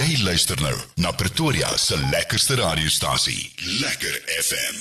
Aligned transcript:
Jy 0.00 0.22
luister 0.24 0.56
nou 0.64 0.76
na 1.04 1.10
Pretoria 1.12 1.68
se 1.76 1.96
lekkerste 2.08 2.56
radiostasie, 2.56 3.50
Lekker 3.82 4.14
FM. 4.38 4.78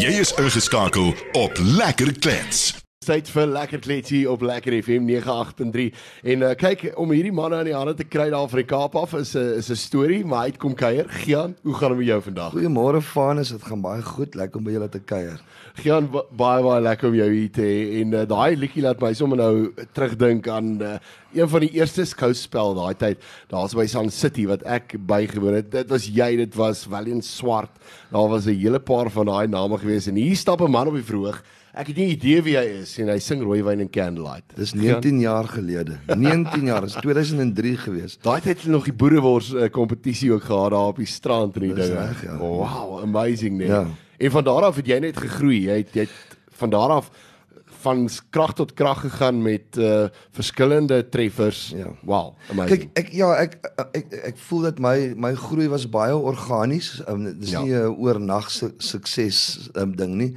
Jy 0.00 0.14
is 0.22 0.32
ingeskakel 0.40 1.12
op 1.36 1.60
Lekker 1.76 2.14
Klets. 2.24 2.81
Tyd 3.02 3.26
vir 3.34 3.48
lekker 3.50 3.80
kletsie 3.82 4.20
op 4.30 4.44
Lekker 4.46 4.76
FM 4.78 5.08
98.3. 5.10 5.88
En 6.30 6.44
uh, 6.46 6.50
kyk 6.54 6.84
om 7.02 7.10
hierdie 7.10 7.32
manne 7.34 7.56
aan 7.58 7.66
die 7.66 7.74
hande 7.74 7.96
te 7.98 8.04
kry 8.06 8.28
daar 8.30 8.46
van 8.46 8.60
die 8.60 8.66
Kaap 8.70 8.94
af 9.00 9.16
is 9.18 9.32
'n 9.34 9.58
is 9.58 9.70
'n 9.70 9.76
storie, 9.76 10.20
maar 10.24 10.44
hy 10.44 10.52
het 10.52 10.58
kom 10.62 10.74
kuier. 10.74 11.08
Gian, 11.08 11.56
hoe 11.64 11.74
gaan 11.74 11.88
dit 11.90 11.98
met 11.98 12.06
jou 12.06 12.20
vandag? 12.22 12.52
Goeiemôre 12.54 13.00
Vanus, 13.02 13.48
dit 13.50 13.62
gaan 13.62 13.80
baie 13.82 14.02
goed. 14.02 14.34
Lekker 14.38 14.58
om 14.58 14.64
by 14.64 14.70
julle 14.70 14.88
te 14.88 15.00
kuier. 15.00 15.40
Gian, 15.82 16.06
ba- 16.12 16.22
baie 16.30 16.62
baie 16.62 16.80
lekker 16.80 17.08
om 17.08 17.14
jou 17.14 17.30
hier 17.32 17.50
te 17.50 17.60
hê 17.62 18.00
en 18.02 18.12
uh, 18.12 18.24
daai 18.24 18.56
liedjie 18.56 18.82
laat 18.82 19.00
my 19.00 19.12
sommer 19.14 19.36
nou 19.38 19.72
terugdink 19.92 20.46
aan 20.48 20.78
uh, 20.82 20.98
een 21.34 21.48
van 21.48 21.60
die 21.60 21.70
eerste 21.74 22.04
skouspel 22.04 22.74
daai 22.74 22.94
tyd. 22.94 23.18
Daar's 23.48 23.74
by 23.74 23.86
Sun 23.86 24.10
City 24.10 24.46
wat 24.46 24.62
ek 24.62 24.94
bygewoon 25.06 25.54
het. 25.54 25.70
Dit 25.72 25.88
was 25.90 26.06
jy, 26.06 26.36
dit 26.36 26.54
was 26.54 26.84
Valiant 26.86 27.24
Swart. 27.24 27.70
Daar 28.12 28.28
was 28.28 28.46
'n 28.46 28.54
hele 28.54 28.78
paar 28.78 29.10
van 29.10 29.26
daai 29.26 29.48
name 29.48 29.76
gewees 29.78 30.06
en 30.06 30.14
hier 30.14 30.36
stap 30.36 30.60
'n 30.60 30.70
man 30.70 30.86
op 30.86 30.94
die 30.94 31.02
verhoog. 31.02 31.42
Ek 31.72 31.88
het 31.88 31.96
nie 31.96 32.10
idee 32.12 32.42
wie 32.44 32.52
hy 32.60 32.66
is 32.82 32.90
en 33.00 33.08
hy 33.08 33.16
sing 33.24 33.40
Rooiwyn 33.40 33.80
en 33.80 33.88
Candlelight. 33.88 34.44
Dis 34.58 34.74
19 34.76 35.22
jaar 35.22 35.46
gelede. 35.48 35.94
19 36.12 36.66
jaar, 36.68 36.84
dis 36.84 36.98
2003 37.00 37.76
gewees. 37.86 38.18
Daai 38.20 38.42
tyd 38.44 38.50
het 38.52 38.66
hulle 38.66 38.74
nog 38.76 38.84
die 38.90 38.92
boerewors 38.92 39.48
uh, 39.56 39.70
kompetisie 39.72 40.28
ook 40.34 40.44
gehad 40.50 40.74
daar 40.76 40.92
op 40.92 41.00
die 41.00 41.08
strand 41.08 41.56
en 41.56 41.64
die 41.70 41.72
dinge. 41.72 41.96
reg, 41.96 42.20
ja. 42.28 42.36
Wow, 42.36 42.98
amazing 43.00 43.56
nee. 43.56 43.70
Ja. 43.72 43.86
En 44.20 44.30
van 44.30 44.44
daar 44.44 44.68
af 44.68 44.76
het 44.76 44.86
jy 44.92 44.98
net 45.00 45.16
gegroei. 45.16 45.62
Jy 45.70 45.76
het, 45.80 45.96
jy 45.96 46.04
het 46.10 46.36
van 46.60 46.70
daar 46.76 46.98
af 47.00 47.08
van 47.82 48.04
krag 48.30 48.52
tot 48.54 48.74
krag 48.78 49.00
gegaan 49.02 49.40
met 49.42 49.74
uh 49.80 50.04
verskillende 50.36 51.00
treffers. 51.08 51.72
Ja. 51.74 51.88
Wow, 52.06 52.34
amazing. 52.52 52.84
Kyk, 52.92 52.98
ek 53.00 53.08
ja, 53.16 53.32
ek 53.40 53.56
ek 53.96 54.12
ek 54.34 54.36
voel 54.44 54.68
dat 54.68 54.78
my 54.78 55.14
my 55.16 55.32
groei 55.34 55.66
was 55.72 55.88
baie 55.90 56.14
organies. 56.14 57.00
Um, 57.08 57.24
dis 57.40 57.50
Ja. 57.56 57.62
nie 57.64 57.74
'n 57.74 57.96
oornag 57.96 58.50
su 58.50 58.70
sukses 58.78 59.70
um, 59.74 59.96
ding 59.96 60.14
nie. 60.20 60.34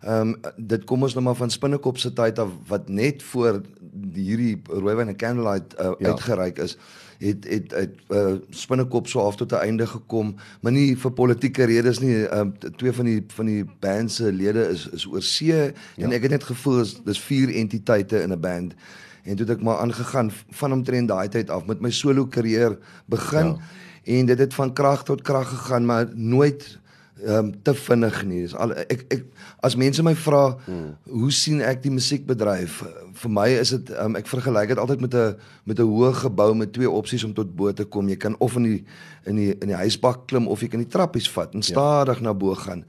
Ehm 0.00 0.28
um, 0.28 0.36
dit 0.56 0.84
kom 0.84 1.02
ons 1.02 1.14
nou 1.14 1.24
maar 1.24 1.34
van 1.34 1.50
Spinnekop 1.50 1.98
se 1.98 2.12
tyd 2.12 2.38
af 2.38 2.50
wat 2.68 2.88
net 2.88 3.22
voor 3.22 3.60
die, 3.80 4.22
hierdie 4.22 4.62
Rooiwyn 4.70 5.08
en 5.08 5.16
Candlelight 5.16 5.74
uh, 5.74 5.84
Ja. 5.84 5.94
ja. 5.98 6.08
uitgereik 6.08 6.58
is 6.58 6.78
het 7.18 7.48
het 7.48 7.70
het 7.74 7.94
uh, 8.08 8.34
Spinnekop 8.50 9.08
so 9.08 9.20
af 9.20 9.36
tot 9.36 9.52
'n 9.52 9.54
einde 9.54 9.86
gekom, 9.86 10.34
maar 10.60 10.72
nie 10.72 10.96
vir 10.96 11.12
politieke 11.12 11.64
redes 11.64 11.98
nie. 11.98 12.24
Ehm 12.24 12.40
um, 12.40 12.76
twee 12.76 12.92
van 12.92 13.04
die 13.04 13.24
van 13.26 13.46
die 13.46 13.64
band 13.80 14.12
se 14.12 14.32
lede 14.32 14.68
is 14.68 14.88
is 14.88 15.06
oor 15.06 15.22
see 15.22 15.46
ja. 15.46 15.72
en 15.96 16.12
ek 16.12 16.22
het 16.22 16.30
net 16.30 16.44
gevoel 16.44 16.80
is 16.80 17.00
dis 17.04 17.20
vier 17.20 17.54
entiteite 17.54 18.22
in 18.22 18.32
'n 18.32 18.40
band. 18.40 18.74
En 19.22 19.36
toe 19.36 19.46
het 19.46 19.56
ek 19.56 19.62
maar 19.62 19.78
aangegaan 19.78 20.32
van 20.50 20.72
omtrent 20.72 21.08
daai 21.08 21.28
tyd 21.28 21.50
af 21.50 21.66
met 21.66 21.80
my 21.80 21.90
solo 21.90 22.26
karier 22.26 22.78
begin 23.06 23.46
ja. 23.46 23.58
en 24.04 24.26
dit 24.26 24.38
het 24.38 24.54
van 24.54 24.72
krag 24.72 25.04
tot 25.04 25.22
krag 25.22 25.48
gegaan, 25.48 25.84
maar 25.84 26.06
nooit 26.14 26.78
ehm 27.18 27.38
um, 27.38 27.62
te 27.62 27.74
vinnig 27.74 28.18
nie. 28.24 28.40
Dis 28.46 28.54
al 28.54 28.72
ek 28.86 29.04
ek 29.10 29.24
as 29.66 29.74
mense 29.76 30.02
my 30.06 30.14
vra 30.14 30.42
hmm. 30.66 30.94
hoe 31.10 31.30
sien 31.34 31.60
ek 31.66 31.82
die 31.82 31.90
musiekbedryf? 31.90 32.82
Vir 33.18 33.32
my 33.34 33.48
is 33.58 33.74
dit 33.74 33.90
um, 33.98 34.14
ek 34.18 34.30
vergelyk 34.30 34.74
dit 34.74 34.78
altyd 34.78 35.02
met 35.02 35.14
'n 35.14 35.34
met 35.66 35.80
'n 35.80 35.90
hoë 35.90 36.12
gebou 36.22 36.54
met 36.54 36.72
twee 36.72 36.90
opsies 36.90 37.24
om 37.24 37.34
tot 37.34 37.50
bo 37.56 37.72
te 37.72 37.84
kom. 37.84 38.08
Jy 38.08 38.16
kan 38.16 38.36
of 38.38 38.56
in 38.56 38.62
die 38.62 38.84
in 39.26 39.36
die 39.36 39.52
in 39.58 39.68
die 39.68 39.80
huisbak 39.82 40.26
klim 40.26 40.46
of 40.46 40.60
jy 40.62 40.68
kan 40.68 40.80
die 40.80 40.90
trappies 40.90 41.30
vat 41.30 41.54
en 41.54 41.62
stadig 41.62 42.18
ja. 42.18 42.24
na 42.24 42.34
bo 42.34 42.54
gaan. 42.54 42.84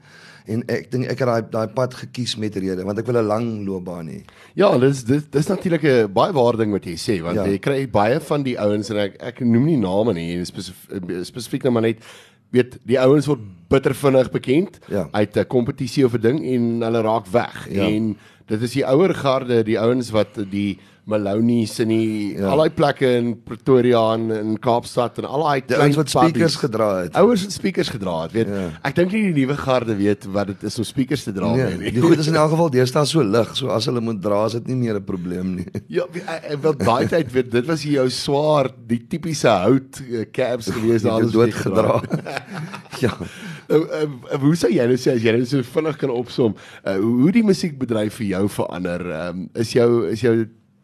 En 0.46 0.62
ek 0.72 0.88
dink 0.90 1.10
ek 1.10 1.18
het 1.20 1.28
daai 1.28 1.42
daai 1.50 1.74
pad 1.74 1.94
gekies 1.94 2.36
met 2.40 2.56
rede 2.56 2.84
want 2.86 2.98
ek 2.98 3.06
wil 3.06 3.20
'n 3.20 3.26
lang 3.26 3.66
loopbaan 3.66 4.08
hê. 4.08 4.22
Ja, 4.54 4.78
dis 4.78 5.04
dis 5.04 5.26
dis 5.30 5.46
natuurlik 5.46 5.84
'n 5.84 6.12
baie 6.12 6.32
waar 6.32 6.56
ding 6.56 6.72
wat 6.72 6.84
jy 6.84 6.96
sê 6.96 7.22
want 7.22 7.36
ja. 7.36 7.44
Ja. 7.44 7.50
jy 7.50 7.58
kry 7.58 7.90
baie 7.90 8.20
van 8.20 8.42
die 8.42 8.58
ouens 8.58 8.90
en 8.90 8.96
ek 8.96 9.16
ek 9.20 9.40
noem 9.40 9.64
nie 9.64 9.76
name 9.76 10.12
nie, 10.14 10.44
spesifiek 10.44 11.24
spesifiek 11.24 11.62
nou 11.64 11.72
maar 11.72 11.82
net 11.82 11.98
weet 12.50 12.78
die 12.82 13.00
ouens 13.00 13.26
word 13.26 13.40
bitter 13.68 13.94
vinnig 13.94 14.30
bekend 14.30 14.78
Ja. 14.88 15.08
uit 15.10 15.36
'n 15.36 15.46
kompetisie 15.46 16.04
of 16.04 16.14
'n 16.14 16.20
ding 16.20 16.38
en 16.44 16.80
hulle 16.82 17.00
raak 17.00 17.26
weg. 17.26 17.66
Ja. 17.70 17.86
En 17.86 18.16
dit 18.50 18.62
is 18.66 18.78
die 18.78 18.86
ouer 18.86 19.14
garde, 19.14 19.62
die 19.66 19.78
ouens 19.80 20.10
wat 20.14 20.38
die 20.50 20.78
Malonies 21.10 21.72
en 21.82 21.90
die 21.90 22.36
ja. 22.36 22.50
Al 22.52 22.60
daai 22.62 22.74
plekke 22.76 23.08
in 23.18 23.30
Pretoria 23.46 24.00
en 24.14 24.28
in 24.34 24.52
Kaapstad 24.62 25.18
en 25.18 25.26
al 25.26 25.42
daai 25.46 25.78
ouens 25.80 25.98
wat 25.98 26.12
speakers 26.12 26.56
gedra 26.60 26.88
het. 27.00 27.16
Ouers 27.18 27.46
wat 27.46 27.54
speakers 27.56 27.90
gedra 27.90 28.16
het, 28.26 28.34
weet. 28.36 28.50
Ja. 28.52 28.66
Ek 28.86 28.98
dink 28.98 29.14
nie 29.16 29.22
die 29.30 29.34
nuwe 29.40 29.56
garde 29.58 29.96
weet 29.98 30.28
wat 30.34 30.52
dit 30.52 30.66
is 30.70 30.78
om 30.78 30.86
speakers 30.86 31.24
te 31.26 31.34
dra 31.34 31.50
Nee, 31.56 31.78
nie. 31.80 31.94
die 31.96 32.04
goed 32.04 32.20
is 32.22 32.30
in 32.30 32.38
elk 32.38 32.52
geval 32.54 32.70
deesdae 32.74 33.06
so 33.10 33.24
lig, 33.26 33.54
so 33.58 33.72
as 33.74 33.88
hulle 33.90 34.02
moet 34.04 34.20
dra 34.22 34.44
is 34.46 34.58
dit 34.60 34.70
nie 34.70 34.78
meer 34.84 35.00
'n 35.00 35.06
probleem 35.08 35.54
nie. 35.56 35.66
Ja, 36.00 36.06
wil 36.62 36.76
daai 36.78 37.08
tyd 37.10 37.32
weet 37.34 37.50
dit 37.50 37.66
was 37.66 37.82
jou 37.82 38.06
swaar 38.14 38.70
die 38.86 39.00
tipiese 39.10 39.48
hout 39.48 40.02
eh, 40.04 40.26
caps 40.30 40.70
gewees 40.70 41.02
daar 41.02 41.24
het 41.24 41.34
wat 41.34 41.48
jy 41.50 41.50
doodgedra. 41.50 42.00
ja. 43.04 43.16
Nou, 43.70 43.84
uh, 43.86 44.38
hoe 44.42 44.56
sou 44.58 44.70
jy 44.72 44.84
nou 44.90 44.96
sê 44.98 45.12
as 45.14 45.22
jy 45.22 45.32
nou 45.36 45.44
so 45.46 45.62
vinnig 45.62 45.98
kan 46.00 46.10
opsom, 46.10 46.56
uh, 46.82 46.96
hoe 46.98 47.30
die 47.36 47.44
musiekbedryf 47.46 48.16
vir 48.18 48.26
jou 48.32 48.48
verander? 48.48 49.04
Um, 49.28 49.44
is 49.54 49.70
jou 49.76 49.90
is 50.10 50.24
jou 50.24 50.34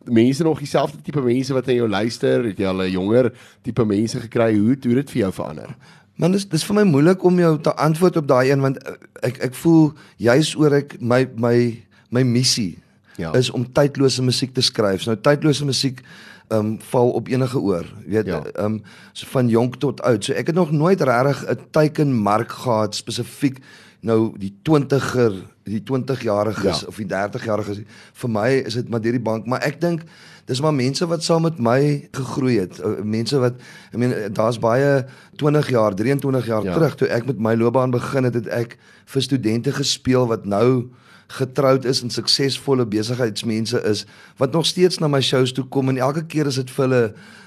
mense 0.07 0.45
nog 0.47 0.61
dieselfde 0.63 1.01
tipe 1.03 1.21
mense 1.25 1.55
wat 1.55 1.69
aan 1.69 1.81
jou 1.81 1.89
luister? 1.91 2.45
Het 2.47 2.59
jy 2.63 2.67
al 2.71 2.83
'n 2.85 2.91
jonger 2.93 3.33
tipe 3.67 3.85
mense 3.85 4.21
gekry? 4.21 4.55
Hoe 4.55 4.77
hoe 4.85 4.95
dit 5.03 5.11
vir 5.11 5.21
jou 5.27 5.33
verander? 5.33 5.75
Man 6.17 6.33
dis 6.33 6.47
dis 6.49 6.65
vir 6.65 6.75
my 6.79 6.85
moeilik 6.85 7.25
om 7.25 7.39
jou 7.39 7.59
te 7.61 7.75
antwoord 7.75 8.17
op 8.17 8.29
daai 8.29 8.51
een 8.51 8.61
want 8.61 8.79
eh, 8.87 8.95
ek 9.23 9.43
ek 9.51 9.55
voel 9.55 9.93
juis 10.17 10.55
oor 10.57 10.73
ek 10.73 10.97
my 11.01 11.27
my 11.37 11.83
my 12.11 12.23
missie 12.23 12.79
Ja. 13.17 13.33
is 13.33 13.51
om 13.51 13.65
tydlose 13.73 14.23
musiek 14.23 14.53
te 14.55 14.61
skryf. 14.61 15.07
Nou 15.07 15.17
tydlose 15.17 15.65
musiek 15.65 16.03
um, 16.49 16.77
val 16.81 17.11
op 17.11 17.29
enige 17.29 17.59
oor. 17.61 17.85
Jy 18.07 18.11
weet 18.13 18.27
Ja. 18.27 18.43
ehm 18.55 18.65
um, 18.65 18.83
so 19.13 19.27
van 19.31 19.49
jonk 19.49 19.77
tot 19.77 20.03
oud. 20.03 20.25
So 20.25 20.33
ek 20.33 20.47
het 20.47 20.55
nog 20.57 20.71
nooit 20.71 21.01
regtig 21.01 21.45
'n 21.51 21.59
teikenmark 21.71 22.53
gehad 22.53 22.95
spesifiek 22.95 23.59
nou 24.01 24.33
die 24.39 24.53
20er, 24.63 25.33
die 25.65 25.83
20-jariges 25.83 26.81
Ja. 26.81 26.87
of 26.87 26.97
die 26.97 27.07
30-jariges. 27.07 27.81
Vir 28.13 28.31
my 28.31 28.49
is 28.67 28.75
dit 28.75 28.89
maar 28.89 29.01
deur 29.01 29.13
die 29.13 29.21
bank, 29.21 29.47
maar 29.47 29.63
ek 29.63 29.81
dink 29.81 30.03
dis 30.45 30.61
maar 30.61 30.75
mense 30.75 31.07
wat 31.07 31.23
saam 31.25 31.43
met 31.43 31.59
my 31.59 32.09
gegroei 32.13 32.59
het. 32.61 32.79
Uh, 32.79 33.03
Mense 33.03 33.39
wat 33.39 33.55
ek 33.93 33.99
meen 33.99 34.11
uh, 34.13 34.27
daar's 34.33 34.59
baie 34.59 35.05
20 35.37 35.69
jaar, 35.71 35.95
23 35.95 36.47
jaar 36.47 36.63
Ja. 36.63 36.71
ja. 36.71 36.75
terug 36.77 36.95
toe 36.95 37.09
ek 37.09 37.27
met 37.27 37.39
my 37.39 37.55
loopbaan 37.55 37.91
begin 37.91 38.25
het, 38.25 38.35
het 38.35 38.47
ek 38.47 38.79
vir 39.07 39.23
studente 39.23 39.73
gespeel 39.73 40.27
wat 40.27 40.45
nou 40.47 40.91
getroud 41.27 41.85
is 41.85 42.03
en 42.03 42.11
suksesvolle 42.11 42.87
besigheidsmense 42.87 43.81
is 43.83 44.05
wat 44.37 44.53
nog 44.53 44.67
steeds 44.67 44.99
na 44.99 45.09
my 45.09 45.21
shows 45.21 45.53
toe 45.53 45.65
kom 45.65 45.89
en 45.89 45.99
elke 45.99 46.27
keer 46.27 46.47
is 46.47 46.61
dit 46.61 46.71
vir 46.71 46.85
hulle 46.85 47.03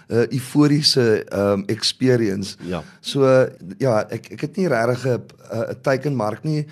'n 0.09 0.15
uh, 0.15 0.25
euforiese 0.27 1.25
um 1.31 1.63
experience. 1.65 2.57
Ja. 2.65 2.83
So 2.99 3.23
uh, 3.23 3.45
ja, 3.77 4.07
ek 4.09 4.31
ek 4.31 4.41
het 4.41 4.57
nie 4.57 4.67
regtig 4.67 5.05
'n 5.05 5.21
'n 5.69 5.81
teikenmark 5.81 6.43
nie, 6.43 6.65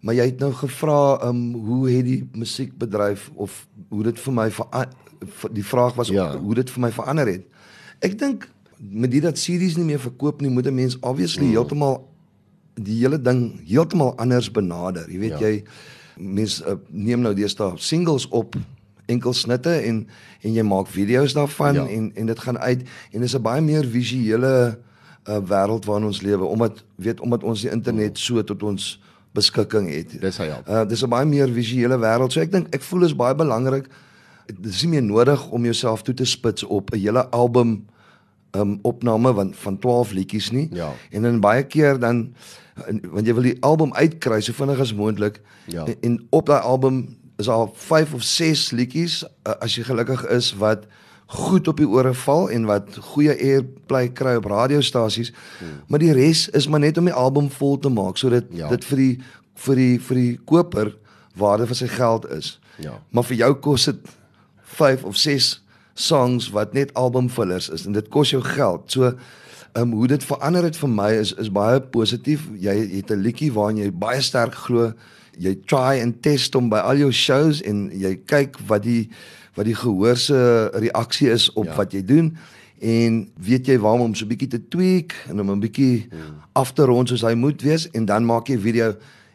maar 0.00 0.14
jy 0.14 0.24
het 0.24 0.38
nou 0.38 0.52
gevra 0.52 1.28
um 1.28 1.52
hoe 1.54 1.90
het 1.90 2.04
die 2.04 2.28
musiekbedryf 2.32 3.30
of 3.34 3.66
hoe 3.88 4.02
dit 4.02 4.20
vir 4.20 4.32
my 4.32 4.50
die 5.52 5.64
vraag 5.64 5.94
was 5.94 6.08
Ja. 6.08 6.36
hoe 6.38 6.54
dit 6.54 6.70
vir 6.70 6.80
my 6.80 6.92
verander 6.92 7.26
het. 7.26 7.44
Ek 8.00 8.18
dink 8.18 8.48
met 8.78 9.10
dit 9.10 9.22
dat 9.22 9.38
CD's 9.38 9.76
nie 9.76 9.84
meer 9.84 10.00
verkoop 10.00 10.40
nie, 10.40 10.50
moet 10.50 10.66
'n 10.66 10.74
mens 10.74 10.96
obviously 11.00 11.44
mm. 11.44 11.50
heeltemal 11.50 12.08
die 12.74 12.98
hele 12.98 13.20
ding 13.20 13.60
heeltemal 13.66 14.16
anders 14.16 14.50
benader. 14.50 15.10
Jy 15.10 15.18
weet 15.18 15.38
ja. 15.38 15.46
jy 15.46 15.64
mense 16.16 16.64
uh, 16.66 16.74
neem 16.90 17.20
nou 17.20 17.34
deesdae 17.34 17.72
singles 17.76 18.28
op 18.28 18.56
enkel 19.06 19.32
snitte 19.32 19.70
en 19.70 20.06
en 20.40 20.52
jy 20.54 20.62
maak 20.62 20.86
video's 20.88 21.32
daarvan 21.34 21.74
Ja. 21.74 21.86
en 21.86 22.12
en 22.14 22.26
dit 22.26 22.38
gaan 22.40 22.58
uit 22.58 22.82
en 23.12 23.20
dis 23.20 23.34
'n 23.36 23.42
baie 23.42 23.60
meer 23.60 23.84
visuele 23.84 24.78
uh, 25.28 25.38
wêreld 25.48 25.84
waarin 25.84 26.06
ons 26.06 26.20
lewe 26.22 26.44
omdat 26.44 26.84
weet 26.96 27.20
omdat 27.20 27.42
ons 27.44 27.60
die 27.60 27.70
internet 27.70 28.18
so 28.18 28.42
tot 28.44 28.62
ons 28.62 29.00
beskikking 29.34 29.88
het. 29.90 30.20
Dis 30.20 30.36
hy 30.38 30.44
ja. 30.46 30.62
Uh 30.68 30.84
dis 30.88 31.02
'n 31.02 31.08
baie 31.08 31.26
meer 31.26 31.48
visuele 31.52 31.98
wêreld. 31.98 32.32
So 32.32 32.40
ek 32.40 32.52
dink 32.52 32.74
ek 32.74 32.82
voel 32.82 33.04
is 33.04 33.16
baie 33.16 33.34
belangrik. 33.34 33.88
Dit 34.46 34.66
is 34.72 34.82
nie 34.82 34.90
meer 34.90 35.02
nodig 35.02 35.48
om 35.50 35.64
jouself 35.64 36.02
toe 36.02 36.14
te 36.14 36.24
spits 36.24 36.62
op 36.64 36.90
'n 36.92 36.98
hele 36.98 37.30
album 37.30 37.84
um 38.54 38.78
opname 38.82 39.34
van 39.34 39.54
van 39.54 39.78
12 39.78 40.12
liedjies 40.12 40.50
nie. 40.50 40.68
Ja. 40.72 40.92
En 41.10 41.22
dan 41.22 41.40
baie 41.40 41.62
keer 41.62 41.98
dan 41.98 42.34
want 43.02 43.26
jy 43.26 43.34
wil 43.34 43.46
die 43.46 43.56
album 43.62 43.94
uitkry 43.94 44.40
so 44.40 44.52
vinnig 44.52 44.80
as 44.82 44.94
moontlik. 44.94 45.40
Ja. 45.70 45.84
En, 45.86 45.96
en 46.00 46.26
op 46.30 46.46
daai 46.46 46.62
album 46.62 47.16
is 47.36 47.48
al 47.48 47.72
5 47.74 48.14
of 48.14 48.22
6 48.22 48.70
liedjies 48.70 49.22
uh, 49.24 49.54
as 49.60 49.74
jy 49.74 49.82
gelukkig 49.86 50.26
is 50.34 50.54
wat 50.58 50.86
goed 51.26 51.68
op 51.68 51.78
die 51.80 51.88
ore 51.88 52.14
val 52.14 52.50
en 52.50 52.66
wat 52.68 52.98
goeie 53.14 53.32
airplay 53.34 54.08
kry 54.12 54.34
op 54.38 54.44
radiostasies. 54.50 55.32
Hmm. 55.58 55.80
Maar 55.88 55.98
die 55.98 56.12
res 56.12 56.48
is 56.48 56.68
maar 56.68 56.80
net 56.80 56.98
om 56.98 57.08
die 57.08 57.16
album 57.16 57.50
vol 57.50 57.78
te 57.78 57.88
maak 57.88 58.20
sodat 58.20 58.44
Ja. 58.50 58.66
ja. 58.66 58.68
dit 58.68 58.84
vir 58.84 58.96
die 58.96 59.14
vir 59.54 59.76
die 59.76 59.98
vir 60.00 60.16
die 60.16 60.38
koper 60.44 60.96
waarde 61.38 61.66
vir 61.66 61.76
sy 61.76 61.88
geld 61.88 62.28
is. 62.30 62.60
Ja. 62.82 62.98
Maar 63.10 63.24
vir 63.24 63.36
jou 63.36 63.54
kos 63.54 63.84
dit 63.84 64.14
5 64.62 65.04
of 65.04 65.16
6 65.16 65.63
songs 65.94 66.50
wat 66.50 66.72
net 66.72 66.94
albumvullers 66.94 67.68
is 67.68 67.86
en 67.86 67.92
dit 67.92 68.08
kos 68.08 68.30
jou 68.34 68.42
geld. 68.42 68.90
So 68.92 69.14
ehm 69.74 69.90
um, 69.90 69.92
hoe 69.98 70.06
dit 70.06 70.24
verander 70.24 70.62
het 70.62 70.76
vir 70.76 70.88
my 70.88 71.10
is 71.18 71.32
is 71.34 71.50
baie 71.50 71.80
positief. 71.80 72.48
Jy 72.58 72.74
het 72.96 73.10
'n 73.10 73.22
liedjie 73.22 73.52
waarin 73.52 73.76
jy 73.76 73.92
baie 73.92 74.20
sterk 74.20 74.54
glo. 74.54 74.92
Jy 75.38 75.54
try 75.66 75.98
en 75.98 76.20
test 76.20 76.54
hom 76.54 76.68
by 76.68 76.78
al 76.78 76.96
jou 76.96 77.12
shows 77.12 77.62
en 77.62 77.90
jy 77.92 78.14
kyk 78.26 78.58
wat 78.66 78.82
die 78.82 79.08
wat 79.54 79.66
die 79.66 79.74
gehoor 79.74 80.16
se 80.16 80.70
reaksie 80.74 81.30
is 81.30 81.52
op 81.52 81.64
Ja. 81.64 81.74
wat 81.74 81.92
jy 81.92 82.04
doen 82.04 82.36
en 82.80 83.30
weet 83.38 83.66
jy 83.66 83.78
waar 83.78 83.98
om 83.98 84.14
so 84.14 84.24
'n 84.24 84.28
bietjie 84.28 84.48
te 84.48 84.68
tweak 84.68 85.14
en 85.28 85.40
om 85.40 85.50
'n 85.50 85.60
bietjie 85.60 86.06
hmm. 86.10 86.20
af 86.52 86.72
te 86.72 86.82
rond 86.82 87.08
soos 87.08 87.22
hy 87.22 87.34
moet 87.34 87.62
wees 87.62 87.90
en 87.90 88.04
dan 88.04 88.24
maak 88.24 88.48
jy 88.48 88.58
video 88.58 88.94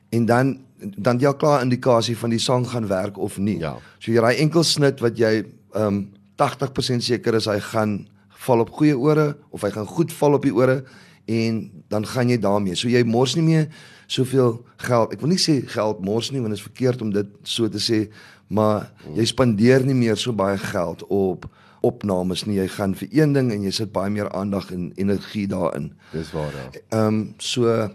en 0.10 0.26
dan 0.26 0.60
dan 0.80 1.20
jy 1.20 1.28
al 1.28 1.36
klaar 1.36 1.62
indikasie 1.62 2.18
van 2.18 2.30
die 2.30 2.40
sang 2.40 2.68
gaan 2.68 2.88
werk 2.88 3.18
of 3.18 3.38
nie. 3.38 3.60
Ja. 3.60 3.78
So 4.00 4.12
jy 4.12 4.20
raai 4.20 4.38
enkel 4.38 4.64
snit 4.64 5.00
wat 5.00 5.18
jy 5.18 5.44
ehm 5.74 5.86
um, 5.86 6.08
80% 6.40 7.06
seker 7.06 7.38
is 7.40 7.48
hy 7.50 7.60
gaan 7.72 8.00
val 8.46 8.64
op 8.64 8.72
goeie 8.80 8.98
ore 8.98 9.34
of 9.52 9.64
hy 9.68 9.72
gaan 9.76 9.88
goed 9.88 10.14
val 10.16 10.38
op 10.38 10.48
die 10.48 10.56
ore 10.56 10.82
en 11.30 11.62
dan 11.92 12.06
gaan 12.08 12.32
jy 12.32 12.40
daarmee. 12.42 12.78
So 12.80 12.90
jy 12.90 13.04
mors 13.06 13.36
nie 13.38 13.46
meer 13.46 13.68
soveel 14.10 14.60
geld. 14.82 15.14
Ek 15.14 15.22
wil 15.22 15.34
nie 15.36 15.42
sê 15.42 15.60
geld 15.70 16.02
mors 16.06 16.32
nie 16.34 16.42
want 16.42 16.56
dit 16.56 16.62
is 16.62 16.66
verkeerd 16.66 17.04
om 17.06 17.14
dit 17.14 17.30
so 17.48 17.70
te 17.70 17.82
sê, 17.84 18.06
maar 18.48 18.90
jy 19.14 19.28
spandeer 19.30 19.86
nie 19.86 19.98
meer 19.98 20.18
so 20.18 20.34
baie 20.34 20.58
geld 20.58 21.06
op 21.14 21.46
opnames 21.86 22.46
nie. 22.48 22.58
Jy 22.58 22.68
gaan 22.76 22.96
vir 22.98 23.12
een 23.22 23.36
ding 23.38 23.52
en 23.54 23.68
jy 23.68 23.74
sit 23.76 23.94
baie 23.96 24.12
meer 24.12 24.32
aandag 24.36 24.72
en 24.76 24.90
energie 24.98 25.46
daarin. 25.48 25.92
Dis 26.16 26.34
waar. 26.36 26.56
Ja. 26.56 26.84
Ehm 26.90 27.08
um, 27.08 27.22
so 27.38 27.90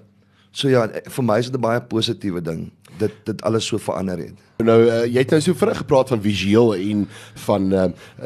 so 0.55 0.71
ja, 0.71 0.87
vir 0.89 1.27
my 1.27 1.39
is 1.43 1.51
dit 1.51 1.59
'n 1.59 1.62
baie 1.62 1.81
positiewe 1.83 2.41
ding. 2.43 2.71
Dit 2.99 3.12
dit 3.27 3.43
alles 3.43 3.67
so 3.67 3.79
verander 3.79 4.19
het. 4.19 4.35
Nou 4.62 4.85
uh, 4.87 5.05
jy 5.05 5.19
het 5.25 5.31
nou 5.35 5.41
so 5.43 5.55
vinnig 5.59 5.81
gepraat 5.83 6.09
van 6.09 6.21
visueel 6.23 6.75
en 6.75 7.09
van 7.43 7.73
uh, 7.73 7.85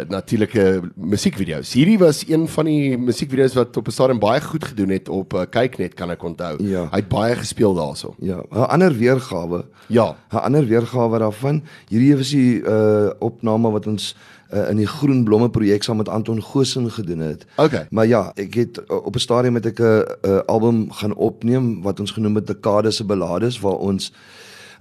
natuurlike 0.09 0.83
musiekvideo's. 0.95 1.73
Hierdie 1.73 1.99
was 1.99 2.21
een 2.29 2.45
van 2.49 2.69
die 2.69 2.99
musiekvideo's 2.99 3.55
wat 3.57 3.77
op 3.77 3.89
'n 3.89 3.91
stadium 3.91 4.19
baie 4.21 4.41
goed 4.41 4.65
gedoen 4.65 4.93
het 4.93 5.09
op 5.09 5.33
uh, 5.33 5.47
Kyknet 5.49 5.95
kan 5.95 6.11
ek 6.11 6.23
onthou. 6.23 6.63
Ja. 6.63 6.89
Hy 6.91 7.01
het 7.01 7.09
baie 7.09 7.35
gespeel 7.35 7.75
daarso. 7.75 8.15
Ja, 8.21 8.45
'n 8.51 8.69
ander 8.69 8.93
weergawe. 8.93 9.65
Ja. 9.89 10.17
'n 10.31 10.37
Ander 10.37 10.67
weergawe 10.67 11.19
daarvan. 11.19 11.63
Hierdie 11.89 12.17
was 12.17 12.29
die 12.29 12.61
uh 12.61 13.11
opname 13.19 13.71
wat 13.71 13.87
ons 13.87 14.15
uh, 14.53 14.71
in 14.71 14.77
die 14.77 14.87
Groen 14.87 15.25
Blomme 15.25 15.51
projek 15.51 15.83
saam 15.83 15.97
met 15.97 16.09
Anton 16.09 16.41
Gosen 16.43 16.91
gedoen 16.91 17.19
het. 17.19 17.47
Okay. 17.57 17.87
Maar 17.91 18.07
ja, 18.07 18.33
ek 18.35 18.55
het 18.55 18.79
uh, 18.79 19.05
op 19.05 19.15
'n 19.15 19.19
stadium 19.19 19.53
met 19.53 19.67
ek 19.67 19.79
'n 19.79 20.05
uh, 20.23 20.39
album 20.47 20.93
gaan 20.93 21.15
opneem 21.15 21.83
wat 21.83 22.01
ons 22.01 22.11
genoem 22.11 22.35
het 22.35 22.47
Dekade 22.47 22.91
se 22.91 23.05
Ballades 23.05 23.61
waar 23.61 23.77
ons 23.77 24.13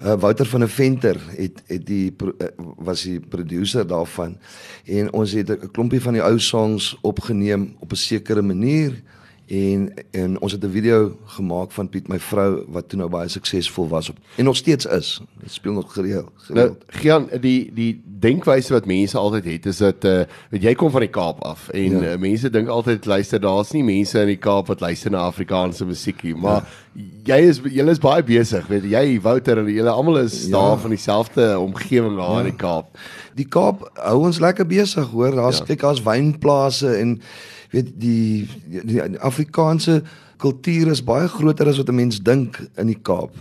uh, 0.01 0.13
Wouter 0.19 0.45
van 0.45 0.59
der 0.59 0.69
Venter 0.69 1.17
het 1.35 1.61
het 1.65 1.85
die 1.85 2.11
pro, 2.11 2.33
uh, 2.37 2.47
was 2.77 3.01
die 3.01 3.19
produsent 3.19 3.89
daarvan 3.89 4.37
en 4.85 5.13
ons 5.13 5.31
het 5.31 5.49
'n 5.49 5.71
klompie 5.71 6.01
van 6.01 6.13
die 6.13 6.23
ou 6.23 6.39
songs 6.39 6.97
opgeneem 7.01 7.75
op 7.79 7.91
'n 7.91 7.95
sekere 7.95 8.41
manier 8.41 9.01
en 9.47 9.93
en 10.11 10.39
ons 10.39 10.51
het 10.51 10.63
'n 10.63 10.71
video 10.71 11.17
gemaak 11.25 11.71
van 11.71 11.89
Piet 11.89 12.07
my 12.07 12.19
vrou 12.19 12.63
wat 12.67 12.89
toe 12.89 12.99
nou 12.99 13.09
baie 13.09 13.27
suksesvol 13.27 13.87
was 13.87 14.09
op 14.09 14.17
en 14.35 14.43
nog 14.43 14.55
steeds 14.55 14.85
is. 14.85 15.21
Dit 15.39 15.51
speel 15.51 15.73
nog 15.73 15.93
gereeld. 15.93 16.31
Nou, 16.49 16.75
Gian, 16.87 17.29
die 17.41 17.71
die 17.73 18.01
denkwyse 18.19 18.73
wat 18.73 18.85
mense 18.85 19.17
altyd 19.17 19.45
het 19.45 19.65
is 19.65 19.77
dat 19.77 20.05
uh 20.05 20.23
weet 20.49 20.63
jy 20.63 20.73
kom 20.73 20.91
van 20.91 21.01
die 21.01 21.09
Kaap 21.09 21.43
af 21.43 21.69
en 21.69 21.99
ja. 22.01 22.13
uh, 22.13 22.17
mense 22.19 22.49
dink 22.49 22.67
altyd 22.67 23.05
luister 23.05 23.39
daar's 23.39 23.71
nie 23.71 23.83
mense 23.83 24.19
in 24.19 24.27
die 24.27 24.37
Kaap 24.37 24.67
wat 24.67 24.79
luister 24.79 25.11
na 25.11 25.17
Afrikaanse 25.17 25.85
musiek 25.85 26.23
nie, 26.23 26.35
maar 26.35 26.63
ja. 26.93 27.03
jy 27.23 27.39
is 27.47 27.61
julle 27.63 27.91
is 27.91 27.99
baie 27.99 28.23
besig, 28.23 28.67
weet 28.67 28.83
jy, 28.83 29.21
Wouter 29.21 29.57
en 29.57 29.67
julle 29.71 29.89
almal 29.89 30.17
is 30.17 30.45
ja. 30.45 30.51
daar 30.51 30.77
van 30.77 30.89
dieselfde 30.89 31.59
omgewing 31.59 32.17
daar 32.17 32.31
ja. 32.31 32.39
in 32.39 32.49
die 32.51 32.55
Kaap. 32.55 32.97
Die 33.35 33.47
Kaap 33.47 33.91
hou 33.93 34.17
ons 34.25 34.39
lekker 34.39 34.65
besig, 34.67 35.07
hoor. 35.13 35.35
Daar's 35.35 35.57
ja. 35.57 35.65
kyk 35.65 35.85
daar's 35.85 36.03
wynplase 36.03 36.95
en 36.97 37.21
weet 37.77 37.93
die, 38.01 38.47
die, 38.65 38.81
die 38.85 39.19
Afrikaanse 39.19 40.01
kultuur 40.41 40.91
is 40.93 41.03
baie 41.05 41.29
groter 41.31 41.69
as 41.69 41.79
wat 41.81 41.89
'n 41.89 42.01
mens 42.01 42.19
dink 42.21 42.59
in 42.77 42.87
die 42.93 43.01
Kaap. 43.01 43.33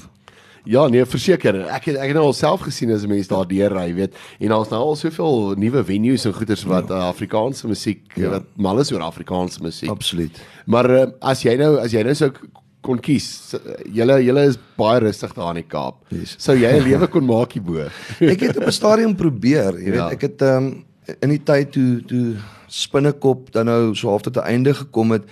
Ja, 0.67 0.89
nee, 0.91 1.05
verseker. 1.07 1.61
Ek 1.71 1.85
het 1.87 1.97
ek 1.97 2.11
het 2.11 2.17
nou 2.19 2.27
alself 2.27 2.65
gesien 2.67 2.91
as 2.91 3.05
'n 3.05 3.09
mens 3.09 3.29
daar 3.31 3.47
deur 3.47 3.71
ry, 3.71 3.95
weet. 3.95 4.15
En 4.41 4.49
daar's 4.49 4.69
nou 4.69 4.83
al 4.83 4.97
soveel 4.97 5.55
nuwe 5.57 5.85
venues 5.85 6.25
en 6.25 6.35
goeders 6.35 6.65
wat 6.65 6.89
ja. 6.89 6.95
uh, 6.95 7.09
Afrikaanse 7.09 7.69
musiek 7.69 8.03
ja. 8.17 8.31
wat 8.31 8.45
mal 8.57 8.79
is 8.79 8.93
oor 8.93 9.01
Afrikaanse 9.01 9.63
musiek. 9.63 9.89
Absoluut. 9.89 10.41
Maar 10.67 10.91
uh, 10.91 11.07
as 11.21 11.43
jy 11.43 11.55
nou 11.57 11.79
as 11.79 11.93
jy 11.93 12.03
nou 12.03 12.15
sou 12.15 12.33
kon 12.81 12.99
kies, 12.99 13.55
julle 13.93 14.19
julle 14.23 14.43
is 14.47 14.59
baie 14.77 15.01
rustig 15.01 15.33
daar 15.35 15.55
in 15.55 15.63
die 15.63 15.71
Kaap. 15.71 16.03
Yes. 16.09 16.35
Sou 16.39 16.57
jy 16.57 16.73
'n 16.73 16.83
lewe 16.83 17.07
kon 17.15 17.25
maak 17.25 17.53
hierbo? 17.53 17.87
ek 18.21 18.41
het 18.41 18.57
op 18.57 18.67
'n 18.67 18.73
stadium 18.73 19.15
probeer, 19.15 19.79
jy 19.79 19.91
weet, 19.91 20.03
ja. 20.03 20.11
ek 20.11 20.21
het 20.21 20.43
um, 20.43 20.85
in 21.23 21.31
die 21.31 21.43
tyd 21.43 21.71
toe 21.73 22.03
toe 22.03 22.37
spinnekop 22.67 23.53
dan 23.53 23.67
nou 23.67 23.95
so 23.95 24.09
half 24.09 24.23
tot 24.23 24.37
'n 24.37 24.49
einde 24.49 24.75
gekom 24.75 25.11
het, 25.11 25.25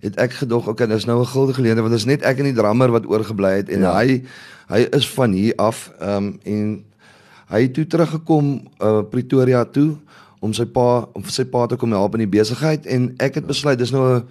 het 0.00 0.16
ek 0.16 0.32
gedog, 0.32 0.68
okay, 0.68 0.86
dis 0.86 1.04
nou 1.04 1.20
'n 1.20 1.26
guldige 1.26 1.54
geleentheid 1.54 1.88
want 1.88 1.94
dit 1.94 2.00
is 2.00 2.10
net 2.10 2.22
ek 2.22 2.38
en 2.38 2.44
die 2.44 2.60
drummer 2.60 2.90
wat 2.90 3.06
oorgebly 3.06 3.52
het 3.56 3.68
en 3.68 3.80
ja. 3.80 3.94
hy 3.96 4.22
hy 4.68 4.86
is 4.90 5.08
van 5.10 5.32
hier 5.32 5.54
af 5.56 5.92
ehm 6.00 6.16
um, 6.16 6.38
en 6.42 6.84
hy 7.52 7.62
het 7.62 7.74
toe 7.74 7.86
teruggekom 7.86 8.68
uh, 8.80 9.02
Pretoria 9.10 9.64
toe 9.64 9.96
om 10.40 10.52
sy 10.52 10.64
pa 10.64 11.06
om 11.12 11.24
sy 11.24 11.44
pa 11.44 11.66
te 11.66 11.76
kom 11.76 11.92
help 11.92 12.14
in 12.14 12.24
die 12.24 12.38
besigheid 12.38 12.86
en 12.86 13.14
ek 13.18 13.34
het 13.34 13.46
besluit 13.46 13.78
dis 13.78 13.90
nou 13.90 14.16
'n 14.16 14.24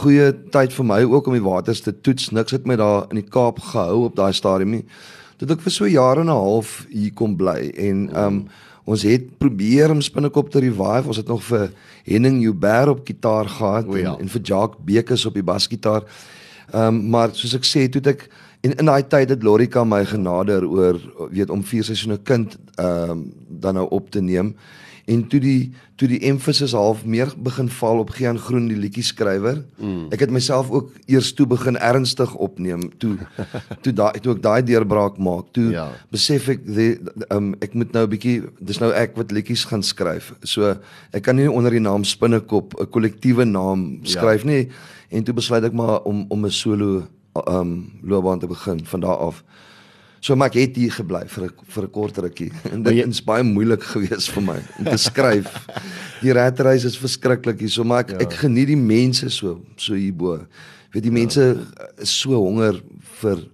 goeie 0.00 0.32
tyd 0.50 0.72
vir 0.72 0.86
my 0.88 1.02
ook 1.04 1.26
om 1.28 1.36
die 1.36 1.44
waters 1.44 1.82
te 1.84 1.92
toets. 1.92 2.30
Niks 2.30 2.52
het 2.56 2.66
my 2.66 2.76
daar 2.76 3.06
in 3.10 3.20
die 3.20 3.30
Kaap 3.30 3.60
gehou 3.60 4.04
op 4.04 4.16
daai 4.16 4.32
stadium 4.32 4.70
nie. 4.70 4.84
Dit 5.38 5.50
ek 5.50 5.60
vir 5.60 5.72
so 5.74 5.86
jare 5.86 6.20
en 6.20 6.26
'n 6.26 6.40
half 6.40 6.86
hier 6.90 7.12
kom 7.12 7.36
bly 7.36 7.72
en 7.76 8.08
ehm 8.10 8.26
um, 8.26 8.48
Ons 8.84 9.02
het 9.08 9.26
probeer 9.40 9.90
om 9.90 10.00
Spinnekop 10.04 10.50
te 10.52 10.60
revive. 10.60 11.08
Ons 11.08 11.16
het 11.16 11.28
nog 11.28 11.42
vir 11.44 11.70
Henning 12.04 12.42
Joubert 12.42 12.92
op 12.92 13.04
gitaar 13.06 13.48
gehad 13.48 13.88
O, 13.88 13.96
ja. 13.96 14.12
en, 14.12 14.26
en 14.26 14.28
vir 14.28 14.42
Jacques 14.44 14.84
Bekes 14.84 15.26
op 15.26 15.34
die 15.34 15.46
basgitaar. 15.46 16.04
Ehm 16.72 16.86
um, 16.86 17.00
maar 17.10 17.32
soos 17.32 17.54
ek 17.56 17.66
sê, 17.68 17.88
toe 17.88 18.02
ek 18.12 18.28
en 18.64 18.72
in 18.80 18.88
daai 18.88 19.04
tyd 19.08 19.28
het 19.28 19.42
Lorika 19.44 19.84
my 19.84 20.04
genader 20.08 20.64
oor 20.64 21.00
weet 21.30 21.50
om 21.52 21.64
vier 21.64 21.84
seisoene 21.84 22.18
kind 22.24 22.56
ehm 22.76 23.10
um, 23.10 23.26
dan 23.48 23.78
nou 23.78 23.86
op 23.90 24.10
te 24.10 24.20
neem 24.20 24.54
en 25.06 25.26
toe 25.28 25.40
die 25.40 25.72
toe 25.96 26.08
die 26.08 26.18
emphasis 26.26 26.72
half 26.74 27.04
meer 27.04 27.30
begin 27.36 27.68
val 27.68 28.00
op 28.02 28.10
Gian 28.16 28.38
Groen 28.38 28.66
die 28.68 28.76
liedjie 28.78 29.04
skrywer. 29.04 29.60
Mm. 29.78 30.08
Ek 30.14 30.24
het 30.24 30.30
myself 30.34 30.70
ook 30.74 30.90
eers 31.06 31.32
toe 31.36 31.46
begin 31.46 31.76
ernstig 31.76 32.34
opneem 32.34 32.88
toe 32.98 33.16
toe 33.84 33.92
daai 33.92 34.18
toe 34.24 34.34
ek 34.34 34.42
daai 34.42 34.62
deurbraak 34.66 35.18
maak. 35.18 35.52
Toe 35.52 35.70
Ja. 35.74 35.88
besef 36.10 36.48
ek 36.48 36.64
die 36.66 36.98
um, 37.30 37.54
ek 37.60 37.74
moet 37.74 37.92
nou 37.92 38.04
'n 38.06 38.10
bietjie 38.10 38.42
dis 38.60 38.80
nou 38.80 38.92
ek 38.92 39.16
wat 39.16 39.32
liedjies 39.32 39.64
gaan 39.70 39.82
skryf. 39.82 40.32
So 40.42 40.76
ek 41.12 41.22
kan 41.22 41.36
nie 41.36 41.50
onder 41.50 41.70
die 41.70 41.80
naam 41.84 42.04
Spinnekop 42.04 42.74
'n 42.80 42.90
kollektiewe 42.90 43.44
naam 43.44 44.00
skryf 44.04 44.42
ja. 44.42 44.48
nie 44.50 44.68
en 45.10 45.24
toe 45.24 45.34
besluit 45.34 45.64
ek 45.64 45.72
maar 45.72 46.02
om 46.04 46.26
om 46.28 46.44
'n 46.46 46.50
solo 46.50 47.06
um 47.46 47.90
loopbaan 48.02 48.38
te 48.38 48.46
begin 48.46 48.84
van 48.84 49.00
daar 49.00 49.16
af. 49.18 49.44
So 50.24 50.32
maar 50.40 50.48
ek 50.48 50.56
het 50.56 50.78
hier 50.80 50.92
gebly 50.94 51.26
vir 51.28 51.44
'n 51.44 51.52
vir 51.68 51.84
'n 51.84 51.90
kort 51.92 52.18
rukkie 52.18 52.52
en 52.72 52.82
dit 52.82 53.06
is 53.06 53.20
baie 53.20 53.44
moeilik 53.44 53.82
geweest 53.82 54.30
vir 54.32 54.42
my 54.42 54.60
om 54.78 54.84
te 54.88 54.96
skryf. 54.96 55.50
Die 56.24 56.32
ratreis 56.32 56.86
is 56.88 56.96
verskriklik 56.96 57.60
hier, 57.60 57.68
so 57.68 57.84
maar 57.84 58.06
ek 58.06 58.14
ja. 58.14 58.20
ek 58.24 58.32
geniet 58.40 58.70
die 58.72 58.80
mense 58.80 59.28
so 59.28 59.60
so 59.76 59.92
hierbo. 59.92 60.46
Weet 60.94 61.04
die 61.04 61.12
mense 61.12 61.42
ja. 61.44 61.88
is 62.00 62.14
so 62.22 62.32
honger 62.40 62.80
vir 63.20 63.44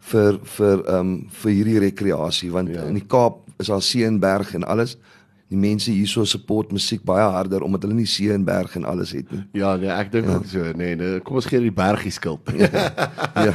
vir 0.00 0.40
vir 0.56 0.84
ehm 0.88 1.00
um, 1.00 1.28
vir 1.42 1.52
hierdie 1.52 1.80
rekreasie 1.90 2.50
want 2.50 2.72
ja. 2.72 2.88
in 2.88 2.96
die 2.96 3.04
Kaap 3.04 3.44
is 3.60 3.68
daar 3.68 3.82
see 3.82 4.04
en 4.04 4.64
alles. 4.64 4.96
Die 5.54 5.60
mense 5.60 5.92
hierso 5.94 6.24
support 6.26 6.72
musiek 6.74 7.04
baie 7.06 7.22
harder 7.30 7.62
omdat 7.62 7.84
hulle 7.86 7.94
nie 7.94 8.08
see 8.10 8.32
en 8.34 8.42
berg 8.46 8.74
en 8.78 8.86
alles 8.90 9.12
het 9.14 9.30
nie. 9.30 9.44
Ja, 9.60 9.76
nee, 9.78 9.90
ek 9.92 10.10
dink 10.10 10.26
ja. 10.26 10.38
ook 10.40 10.48
so. 10.50 10.72
Nee, 10.74 10.96
nee, 10.98 11.20
kom 11.22 11.38
ons 11.38 11.46
gee 11.46 11.62
die 11.62 11.74
bergie 11.74 12.14
skuld. 12.14 12.50
Ja. 13.44 13.52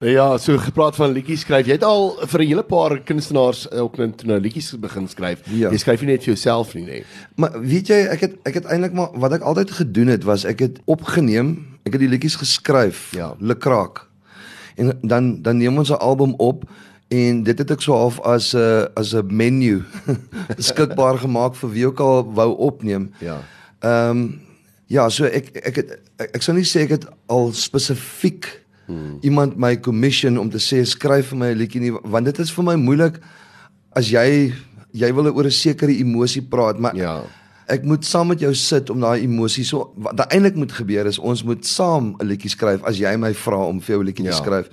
Nou 0.00 0.12
ja, 0.12 0.24
so 0.38 0.56
gepraat 0.62 0.96
van 0.96 1.12
liedjies 1.12 1.42
skryf. 1.44 1.66
Jy 1.68 1.76
het 1.76 1.84
al 1.86 2.12
vir 2.30 2.42
'n 2.42 2.48
hele 2.48 2.62
paar 2.62 2.96
kunstenaars 3.06 3.68
eh, 3.68 3.82
ook 3.82 3.96
nou 3.98 4.08
toe 4.16 4.28
nou 4.28 4.38
liedjies 4.40 4.72
begin 4.80 5.08
skryf. 5.08 5.42
Ja. 5.50 5.70
Jy 5.70 5.78
skryf 5.78 6.00
nie 6.00 6.12
net 6.12 6.24
vir 6.24 6.32
jouself 6.34 6.74
nie, 6.74 6.84
nee. 6.84 7.04
Maar 7.36 7.60
weet 7.60 7.88
jy, 7.88 7.98
ek 8.14 8.20
het 8.20 8.34
ek 8.48 8.54
het 8.54 8.64
eintlik 8.70 8.92
maar 8.92 9.10
wat 9.14 9.32
ek 9.32 9.42
altyd 9.42 9.70
gedoen 9.70 10.08
het 10.14 10.24
was 10.24 10.44
ek 10.44 10.58
het 10.60 10.80
opgeneem, 10.86 11.56
ek 11.84 11.92
het 11.92 12.00
die 12.00 12.08
liedjies 12.08 12.36
geskryf, 12.36 13.12
Ja. 13.14 13.34
lekraak. 13.40 14.06
En 14.76 14.98
dan 15.02 15.42
dan 15.42 15.56
neem 15.58 15.78
ons 15.78 15.90
'n 15.90 16.00
album 16.00 16.34
op 16.38 16.64
en 17.08 17.42
dit 17.42 17.58
het 17.58 17.70
ek 17.70 17.80
so 17.80 17.96
half 17.96 18.20
as 18.20 18.54
'n 18.54 18.88
as 18.94 19.14
'n 19.14 19.26
menu 19.30 19.82
beskikbaar 20.56 21.18
gemaak 21.18 21.54
vir 21.54 21.70
wie 21.70 21.86
ook 21.86 22.00
al 22.00 22.32
wou 22.34 22.56
opneem. 22.56 23.10
Ja. 23.18 23.40
Ehm 23.80 24.10
um, 24.10 24.40
ja, 24.86 25.08
so 25.08 25.24
ek 25.24 25.50
ek 25.56 25.76
het 25.76 25.90
ek, 26.16 26.34
ek 26.34 26.42
sou 26.42 26.56
nie 26.56 26.64
sê 26.64 26.80
ek 26.84 26.90
het 26.90 27.06
al 27.26 27.52
spesifiek 27.52 28.48
hmm. 28.86 29.18
iemand 29.20 29.56
my 29.56 29.76
commission 29.80 30.38
om 30.38 30.50
te 30.50 30.58
sê 30.58 30.84
skryf 30.84 31.28
vir 31.32 31.38
my 31.38 31.50
'n 31.52 31.58
liedjie 31.58 31.80
nie 31.80 31.92
want 31.92 32.24
dit 32.24 32.38
is 32.38 32.52
vir 32.52 32.64
my 32.64 32.76
moeilik 32.76 33.20
as 33.92 34.10
jy 34.10 34.52
jy 34.92 35.12
wil 35.14 35.28
oor 35.32 35.44
'n 35.44 35.50
sekere 35.50 35.92
emosie 35.92 36.42
praat, 36.42 36.78
maar 36.78 36.96
Ja. 36.96 37.22
ek 37.68 37.84
moet 37.84 38.04
saam 38.04 38.28
met 38.28 38.40
jou 38.40 38.54
sit 38.54 38.90
om 38.90 39.00
daai 39.00 39.22
emosie 39.22 39.64
so 39.64 39.92
wat 39.96 40.32
eintlik 40.32 40.56
moet 40.56 40.72
gebeur 40.72 41.06
is 41.06 41.18
ons 41.18 41.44
moet 41.44 41.66
saam 41.66 42.16
'n 42.18 42.26
liedjie 42.26 42.50
skryf 42.50 42.82
as 42.84 42.98
jy 42.98 43.16
my 43.16 43.34
vra 43.34 43.66
om 43.66 43.80
vir 43.80 43.94
jou 43.94 44.02
'n 44.02 44.06
liedjie 44.06 44.24
Ja. 44.24 44.30
te 44.30 44.36
skryf. 44.36 44.68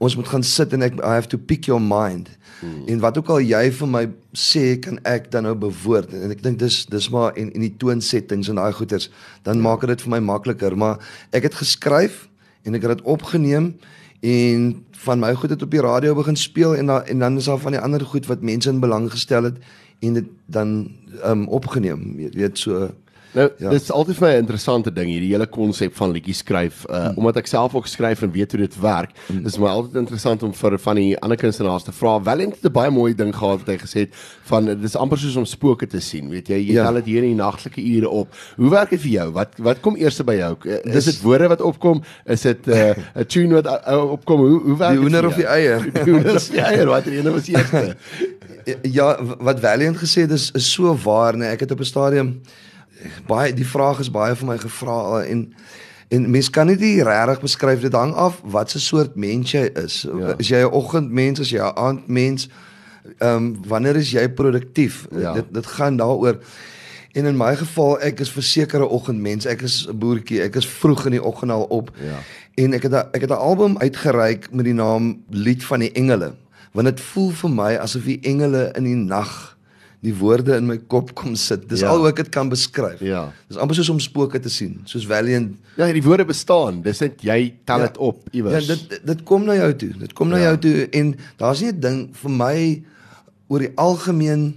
Ons 0.00 0.16
moet 0.16 0.28
gaan 0.32 0.44
sit 0.46 0.72
en 0.72 0.84
ek 0.86 0.96
I 0.98 1.12
have 1.18 1.28
to 1.28 1.38
pick 1.38 1.68
your 1.68 1.82
mind. 1.82 2.30
Hmm. 2.60 2.86
En 2.88 3.02
wat 3.04 3.18
ook 3.20 3.28
al 3.34 3.42
jy 3.44 3.62
vir 3.76 3.88
my 3.88 4.02
sê, 4.36 4.78
kan 4.80 4.96
ek 5.08 5.30
dan 5.32 5.44
nou 5.48 5.54
bewoord 5.60 6.14
en 6.16 6.32
ek 6.32 6.42
dink 6.44 6.58
dis 6.60 6.82
dis 6.88 7.08
maar 7.12 7.36
en 7.40 7.52
en 7.52 7.64
die 7.66 7.72
toonsettings 7.80 8.48
en 8.48 8.60
daai 8.60 8.72
goeters, 8.76 9.10
dan 9.44 9.60
ja. 9.60 9.64
maak 9.68 9.84
dit 9.88 10.04
vir 10.04 10.14
my 10.16 10.20
makliker, 10.24 10.76
maar 10.76 11.00
ek 11.36 11.50
het 11.50 11.60
geskryf 11.60 12.26
en 12.64 12.76
ek 12.76 12.84
het 12.84 12.98
dit 12.98 13.08
opgeneem 13.08 13.74
en 14.20 14.64
van 15.04 15.20
my 15.20 15.32
goed 15.36 15.52
het 15.52 15.62
op 15.64 15.72
die 15.72 15.84
radio 15.84 16.16
begin 16.16 16.36
speel 16.36 16.76
en 16.76 16.92
dan 16.92 17.04
en 17.04 17.24
dan 17.24 17.36
is 17.40 17.48
daar 17.48 17.60
van 17.60 17.76
die 17.76 17.80
ander 17.80 18.04
goed 18.04 18.28
wat 18.28 18.44
mense 18.44 18.68
in 18.68 18.80
belang 18.80 19.08
gestel 19.12 19.48
het 19.48 19.60
en 20.00 20.16
dit 20.16 20.28
dan 20.46 20.90
um 21.24 21.48
opgeneem. 21.48 22.16
Jy 22.20 22.30
weet 22.36 22.58
so 22.58 22.88
Nou, 23.32 23.50
ja. 23.58 23.70
dit 23.70 23.82
is 23.82 23.90
altyd 23.94 24.16
vir 24.18 24.26
my 24.26 24.32
'n 24.34 24.42
interessante 24.42 24.92
ding 24.92 25.08
hierdie 25.08 25.30
hele 25.30 25.46
konsep 25.46 25.94
van 25.96 26.10
liedjies 26.10 26.42
skryf. 26.42 26.84
Uh 26.88 26.96
mm. 27.10 27.16
omdat 27.16 27.36
ek 27.36 27.46
self 27.46 27.74
ook 27.74 27.86
skryf 27.86 28.22
en 28.22 28.32
weet 28.32 28.52
hoe 28.52 28.60
dit 28.60 28.80
werk, 28.80 29.10
mm. 29.26 29.46
is 29.46 29.58
my 29.58 29.68
altyd 29.68 29.94
interessant 30.02 30.42
om 30.42 30.52
vir 30.54 30.78
van 30.78 30.96
die 30.96 31.18
ander 31.18 31.36
kunstenaars 31.36 31.86
te 31.86 31.92
vra. 31.92 32.18
Valent 32.22 32.54
het 32.54 32.64
'n 32.64 32.72
baie 32.72 32.90
mooi 32.90 33.14
ding 33.14 33.34
gehad 33.34 33.62
wat 33.62 33.68
hy 33.68 33.78
gesê 33.78 33.98
het 34.06 34.14
van 34.50 34.64
dit 34.64 34.82
is 34.82 34.96
amper 34.96 35.18
soos 35.18 35.36
om 35.36 35.44
spooke 35.44 35.86
te 35.86 36.00
sien. 36.00 36.28
Weet 36.30 36.48
jy, 36.48 36.56
jy 36.56 36.72
ja. 36.72 36.84
tel 36.84 36.94
dit 36.94 37.04
hier 37.04 37.22
in 37.22 37.36
die 37.36 37.42
nagtelike 37.42 37.82
ure 37.82 38.08
op. 38.08 38.34
Hoe 38.56 38.70
werk 38.70 38.90
dit 38.90 39.00
vir 39.00 39.10
jou? 39.10 39.30
Wat 39.32 39.54
wat 39.58 39.80
kom 39.80 39.96
eers 39.96 40.22
by 40.22 40.34
jou? 40.34 40.56
Uh, 40.64 40.94
is 40.94 41.04
dit 41.04 41.20
woorde 41.22 41.48
wat 41.48 41.60
opkom? 41.60 42.02
Is 42.26 42.42
dit 42.42 42.66
'n 42.66 42.70
uh, 42.70 42.94
'n 43.14 43.26
tune 43.26 43.54
wat 43.54 43.66
uh, 43.66 44.10
opkom? 44.10 44.40
Hoe 44.40 44.60
hoe 44.60 44.76
werk 44.76 44.90
dit? 44.90 45.00
Die 45.00 45.06
hoender 45.06 45.26
of 45.26 45.34
die 45.34 45.46
eier? 45.46 45.78
Die 46.04 46.12
hoender 46.12 46.34
of 46.34 46.48
die 46.48 46.60
eier? 46.60 46.86
Wat 46.86 47.06
er 47.06 47.18
een 47.18 47.32
was 47.32 47.46
eerste? 47.48 47.96
ja, 48.98 49.18
wat 49.38 49.60
Valiant 49.60 49.96
gesê 49.96 50.26
het 50.26 50.30
is 50.30 50.50
is 50.50 50.72
so 50.72 50.96
waar, 51.04 51.36
nee. 51.36 51.48
Ek 51.48 51.60
het 51.60 51.70
op 51.70 51.80
'n 51.80 51.84
stadium 51.84 52.40
baie 53.26 53.52
die 53.54 53.66
vraag 53.66 54.00
is 54.00 54.10
baie 54.10 54.36
vir 54.36 54.46
my 54.46 54.58
gevra 54.58 55.22
en 55.22 55.54
en 56.10 56.30
mens 56.30 56.50
kan 56.50 56.66
nie 56.66 56.76
die 56.76 57.04
regtig 57.06 57.40
beskryf 57.40 57.80
dit 57.80 57.94
hang 57.94 58.14
af 58.14 58.40
wat 58.42 58.74
'n 58.74 58.78
soort 58.78 59.14
mens 59.14 59.50
jy 59.50 59.70
is. 59.74 60.02
Ja. 60.02 60.34
Is 60.38 60.48
jy 60.48 60.62
'n 60.62 60.72
oggendmens, 60.72 61.38
is 61.38 61.50
jy 61.50 61.60
'n 61.60 61.76
aandmens? 61.76 62.48
Ehm 63.18 63.36
um, 63.36 63.56
wanneer 63.66 63.96
is 63.96 64.10
jy 64.10 64.28
produktief? 64.28 65.06
Ja. 65.10 65.32
Dit 65.32 65.54
dit 65.54 65.66
gaan 65.66 65.96
daaroor. 65.96 66.38
En 67.12 67.24
in 67.24 67.36
my 67.36 67.56
geval, 67.56 68.00
ek 68.00 68.20
is 68.20 68.30
versekerde 68.30 68.88
oggendmens. 68.88 69.44
Ek 69.44 69.62
is 69.62 69.86
'n 69.88 69.98
boertjie. 69.98 70.42
Ek 70.42 70.56
is 70.56 70.66
vroeg 70.66 71.04
in 71.04 71.10
die 71.10 71.24
oggend 71.24 71.50
al 71.50 71.62
op. 71.62 71.90
Ja. 71.94 72.18
En 72.54 72.72
ek 72.72 72.82
het 72.82 72.92
a, 72.92 73.08
ek 73.12 73.20
het 73.20 73.30
'n 73.30 73.42
album 73.42 73.78
uitgereik 73.78 74.52
met 74.52 74.64
die 74.64 74.74
naam 74.74 75.22
Lied 75.28 75.64
van 75.64 75.78
die 75.78 75.92
Engele 75.92 76.34
want 76.72 76.86
dit 76.86 77.00
voel 77.00 77.30
vir 77.34 77.50
my 77.50 77.70
asof 77.82 78.06
die 78.06 78.20
engele 78.26 78.68
in 78.78 78.86
die 78.86 78.98
nag 78.98 79.56
die 80.00 80.14
woorde 80.16 80.56
in 80.56 80.68
my 80.68 80.78
kop 80.88 81.12
kom 81.18 81.34
sit. 81.36 81.66
Dis 81.68 81.82
ja. 81.84 81.90
al 81.92 82.00
hoe 82.00 82.08
ek 82.08 82.22
dit 82.22 82.30
kan 82.32 82.48
beskryf. 82.48 83.02
Ja. 83.04 83.26
Dis 83.50 83.58
amper 83.60 83.76
soos 83.76 83.90
om 83.92 84.00
spooke 84.00 84.40
te 84.40 84.52
sien, 84.52 84.78
soos 84.88 85.04
Valiant. 85.08 85.52
Ja, 85.76 85.90
die 85.92 86.04
woorde 86.04 86.24
bestaan. 86.28 86.80
Dis 86.86 87.02
net 87.04 87.20
jy 87.26 87.40
tel 87.68 87.84
dit 87.84 88.00
ja. 88.00 88.06
op 88.08 88.24
iewers. 88.32 88.70
Ja, 88.70 88.76
dit 88.76 89.04
dit 89.10 89.22
kom 89.28 89.44
na 89.48 89.58
jou 89.58 89.70
toe. 89.82 89.90
Dit 90.00 90.16
kom 90.16 90.32
na 90.32 90.40
ja. 90.40 90.52
jou 90.52 90.62
toe 90.64 90.88
en 91.02 91.12
daar's 91.42 91.60
nie 91.60 91.72
'n 91.72 91.80
ding 91.80 92.00
vir 92.22 92.34
my 92.38 92.56
oor 93.50 93.66
die 93.66 93.72
algemeen 93.76 94.54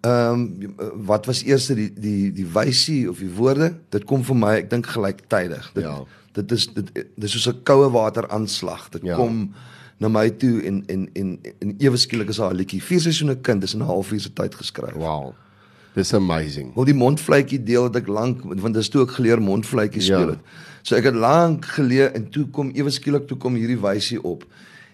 ehm 0.00 0.32
um, 0.32 0.74
wat 1.04 1.26
was 1.28 1.42
eers 1.44 1.66
die 1.66 1.90
die 1.92 2.32
die 2.32 2.46
wysie 2.48 3.04
of 3.10 3.18
die 3.20 3.32
woorde? 3.36 3.74
Dit 3.92 4.06
kom 4.08 4.24
vir 4.24 4.36
my, 4.36 4.54
ek 4.62 4.70
dink 4.70 4.86
gelyktydig. 4.86 5.72
Dit 5.74 5.84
ja. 5.84 5.98
dit 6.32 6.52
is 6.56 6.66
dit 6.72 6.88
dis 7.20 7.32
soos 7.36 7.52
'n 7.52 7.62
koue 7.68 7.90
water 7.92 8.28
aanslag. 8.28 8.88
Dit 8.88 9.04
ja. 9.04 9.16
kom 9.16 9.52
na 10.00 10.08
my 10.08 10.30
toe 10.40 10.62
en 10.64 10.80
en 10.88 11.08
en 11.12 11.36
en 11.60 11.74
ewe 11.78 11.98
skielik 12.00 12.32
is 12.32 12.40
haar 12.40 12.56
liedjie 12.56 12.80
vier 12.82 13.02
seisoene 13.04 13.36
kind 13.44 13.62
is 13.62 13.74
in 13.76 13.82
'n 13.82 13.90
halfuur 13.92 14.20
se 14.20 14.32
tyd 14.32 14.54
geskryf. 14.54 14.94
Wow. 14.94 15.32
Dis 15.94 16.14
amazing. 16.14 16.74
Wel 16.74 16.84
die 16.84 16.94
mondvletjie 16.94 17.62
deel 17.62 17.84
het 17.84 17.96
ek 17.96 18.06
lank 18.06 18.42
want 18.42 18.74
dis 18.74 18.88
toe 18.88 19.02
ek 19.02 19.10
geleer 19.18 19.42
mondvletjie 19.42 20.02
speel 20.02 20.30
ja. 20.30 20.36
het. 20.36 20.38
So 20.82 20.96
ek 20.96 21.04
het 21.04 21.14
lank 21.14 21.64
geleer 21.64 22.12
en 22.14 22.30
toe 22.30 22.46
kom 22.46 22.70
ewe 22.74 22.90
skielik 22.90 23.26
toe 23.26 23.36
kom 23.36 23.54
hierdie 23.54 23.80
wysie 23.80 24.22
op. 24.22 24.46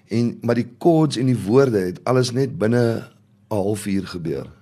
En 0.09 0.39
maar 0.43 0.55
die 0.55 0.69
chords 0.79 1.17
en 1.17 1.27
die 1.27 1.39
woorde 1.47 1.79
het 1.79 2.01
alles 2.05 2.33
net 2.33 2.59
binne 2.59 2.83
'n 3.51 3.55
halfuur 3.55 4.07
gebeur. 4.07 4.56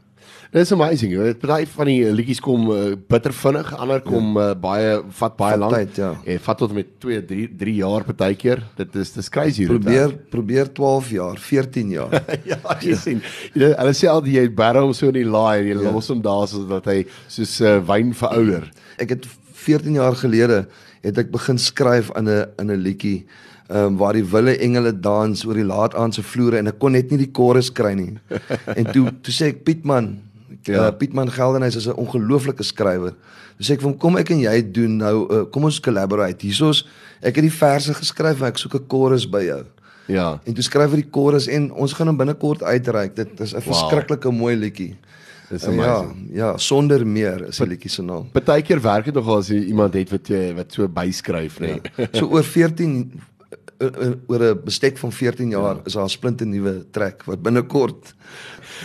Dis 0.55 0.71
amazing. 0.73 1.15
Dit 1.19 1.41
baie 1.43 1.67
van 1.67 1.89
die 1.91 2.13
liedjies 2.15 2.41
kom 2.43 2.69
uh, 2.71 2.95
bitter 3.11 3.35
vinnig, 3.35 3.73
ander 3.75 4.03
kom 4.05 4.37
ja. 4.39 4.53
uh, 4.53 4.59
baie 4.59 4.93
vat 5.19 5.37
baie 5.39 5.59
lank. 5.59 5.75
Tyd, 5.75 6.01
ja. 6.03 6.11
En 6.35 6.43
vat 6.47 6.61
tot 6.63 6.75
met 6.77 6.93
2, 7.03 7.25
3, 7.31 7.47
3 7.65 7.75
jaar 7.81 8.07
partykeer. 8.07 8.63
Dit 8.79 8.95
is 9.03 9.13
dis 9.17 9.31
crazy. 9.35 9.67
Probeer 9.67 10.15
dit, 10.15 10.25
probeer 10.31 10.71
12 10.73 11.11
jaar, 11.17 11.41
14 11.49 11.95
jaar. 11.97 12.15
ja, 12.51 12.61
jy 12.81 12.95
ja. 12.95 13.01
sien. 13.03 13.23
Jy 13.55 13.73
hulle 13.75 13.95
sê 13.99 14.11
al 14.13 14.23
die 14.25 14.39
jy 14.39 14.47
barrel 14.55 14.89
hom 14.89 14.95
so 14.97 15.11
in 15.11 15.19
die 15.19 15.27
laai 15.27 15.65
en 15.65 15.71
jy 15.73 15.79
ja. 15.81 15.91
los 15.91 16.13
hom 16.13 16.23
daar 16.25 16.47
sodat 16.51 16.87
hy 16.93 17.01
soos 17.27 17.57
uh, 17.65 17.81
wyn 17.91 18.15
verouder. 18.17 18.71
Ek 19.03 19.17
het 19.17 19.27
14 19.65 19.99
jaar 19.99 20.19
gelede 20.21 20.65
het 21.05 21.19
ek 21.21 21.35
begin 21.35 21.59
skryf 21.61 22.13
aan 22.17 22.29
'n 22.29 22.47
in 22.63 22.71
'n 22.71 22.81
liedjie 22.81 23.27
ehm 23.69 23.87
um, 23.87 23.97
waar 23.97 24.13
die 24.13 24.25
wille 24.25 24.59
engele 24.61 24.93
dans 24.93 25.45
oor 25.45 25.55
die 25.55 25.65
laat 25.65 25.95
aand 25.95 26.15
se 26.15 26.23
vloere 26.23 26.59
en 26.59 26.67
ek 26.67 26.79
kon 26.79 26.93
net 26.93 27.11
nie 27.11 27.19
die 27.19 27.33
chorus 27.33 27.73
kry 27.73 27.95
nie. 27.95 28.19
en 28.79 28.85
toe 28.85 29.09
toe 29.23 29.33
sê 29.33 29.49
ek 29.55 29.65
Piet 29.65 29.85
man, 29.85 30.19
Ja. 30.65 30.87
Uh, 30.87 30.97
Pietman 30.97 31.31
Geldenhuys 31.31 31.77
is 31.77 31.87
'n 31.87 31.97
ongelooflike 31.97 32.63
skrywer. 32.63 33.15
Dus 33.57 33.71
ek 33.71 33.81
van 33.81 33.97
kom 33.97 34.17
ek 34.17 34.31
en 34.31 34.41
jy 34.41 34.73
doen 34.73 34.97
nou 34.97 35.17
uh, 35.31 35.45
kom 35.51 35.65
ons 35.65 35.81
collaborate. 35.81 36.47
Hiersoos 36.47 36.87
ek 37.21 37.37
het 37.37 37.45
die 37.45 37.53
verse 37.53 37.95
geskryf 37.95 38.41
en 38.41 38.47
ek 38.47 38.59
soek 38.59 38.75
'n 38.75 38.87
chorus 38.89 39.27
by 39.29 39.45
jou. 39.45 39.65
Ja. 40.07 40.41
En 40.45 40.55
toe 40.55 40.65
skryf 40.65 40.93
ek 40.93 41.05
die 41.05 41.11
chorus 41.11 41.47
en 41.47 41.73
ons 41.73 41.93
gaan 41.93 42.07
hom 42.07 42.17
binnekort 42.17 42.63
uitreik. 42.63 43.17
Dit 43.17 43.41
is 43.41 43.53
'n 43.53 43.61
wow. 43.61 43.73
verskriklike 43.73 44.31
mooi 44.31 44.57
liedjie. 44.57 44.97
Dis 45.51 45.69
uh, 45.69 45.77
ja, 45.77 46.07
ja, 46.33 46.57
sonder 46.57 47.07
meer 47.07 47.49
is 47.49 47.59
die 47.59 47.67
liedjie 47.67 47.91
se 47.91 48.03
naam. 48.03 48.31
Partykeer 48.33 48.81
werk 48.81 49.05
dit 49.05 49.15
nogal 49.15 49.39
as 49.39 49.49
jy 49.49 49.61
iemand 49.69 49.95
het 49.95 50.11
wat 50.11 50.29
jy 50.29 50.55
wat 50.55 50.73
so 50.73 50.89
byskryf, 50.89 51.61
nê. 51.61 51.67
Nee. 51.67 51.81
Ja. 51.97 52.09
So 52.15 52.27
oor 52.33 52.43
14 52.43 53.13
oor 54.27 54.43
'n 54.43 54.61
bestek 54.65 54.99
van 54.99 55.13
14 55.13 55.51
jaar 55.51 55.77
ja. 55.77 55.83
is 55.85 55.93
daar 55.93 56.05
'n 56.05 56.09
splinte 56.09 56.45
nuwe 56.45 56.85
trek 56.91 57.25
wat 57.25 57.43
binnekort 57.43 58.15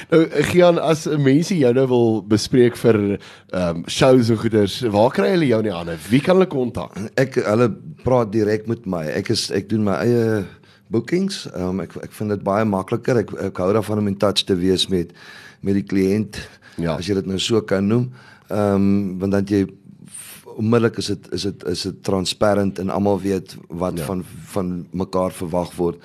Nou 0.10 0.22
Gian 0.52 0.80
as 0.82 1.06
mense 1.20 1.56
jou 1.58 1.72
nou 1.76 1.86
wil 1.90 2.22
bespreek 2.30 2.78
vir 2.80 3.00
ehm 3.00 3.82
um, 3.82 3.84
shows 3.90 4.30
en 4.30 4.40
goeders, 4.40 4.80
waar 4.94 5.12
kry 5.16 5.34
hulle 5.34 5.50
jou 5.50 5.60
in 5.64 5.70
die 5.70 5.76
hande? 5.76 5.98
Wie 6.10 6.22
kan 6.24 6.38
hulle 6.38 6.50
kontak? 6.50 6.96
Ek 7.20 7.40
hulle 7.44 7.70
praat 8.06 8.32
direk 8.34 8.68
met 8.70 8.86
my. 8.90 9.04
Ek 9.20 9.32
is 9.34 9.50
ek 9.56 9.70
doen 9.72 9.86
my 9.88 10.00
eie 10.06 10.46
bookings. 10.94 11.46
Ehm 11.52 11.74
um, 11.74 11.84
ek 11.86 11.98
ek 12.06 12.16
vind 12.20 12.36
dit 12.36 12.46
baie 12.46 12.66
makliker. 12.68 13.24
Ek 13.24 13.34
ek 13.50 13.62
hou 13.64 13.72
daarvan 13.76 14.04
om 14.04 14.12
in 14.14 14.18
touch 14.22 14.46
te 14.46 14.58
wees 14.60 14.88
met 14.94 15.14
met 15.66 15.76
die 15.76 15.86
kliënt. 15.86 16.40
Ja. 16.80 16.96
As 16.96 17.10
jy 17.10 17.18
dit 17.20 17.28
nou 17.28 17.40
so 17.42 17.62
kan 17.62 17.88
noem. 17.88 18.10
Ehm 18.50 18.76
um, 18.76 19.20
want 19.24 19.38
dan 19.38 19.50
jy 19.50 19.66
onmiddellik 20.60 20.98
is 20.98 21.06
dit 21.14 21.32
is 21.32 21.46
dit 21.48 21.64
is 21.72 21.86
dit 21.88 22.04
transparant 22.04 22.80
en 22.80 22.90
almal 22.90 23.22
weet 23.22 23.56
wat 23.68 23.98
ja. 23.98 24.06
van 24.06 24.24
van 24.52 24.74
mekaar 24.92 25.32
verwag 25.32 25.72
word. 25.76 26.04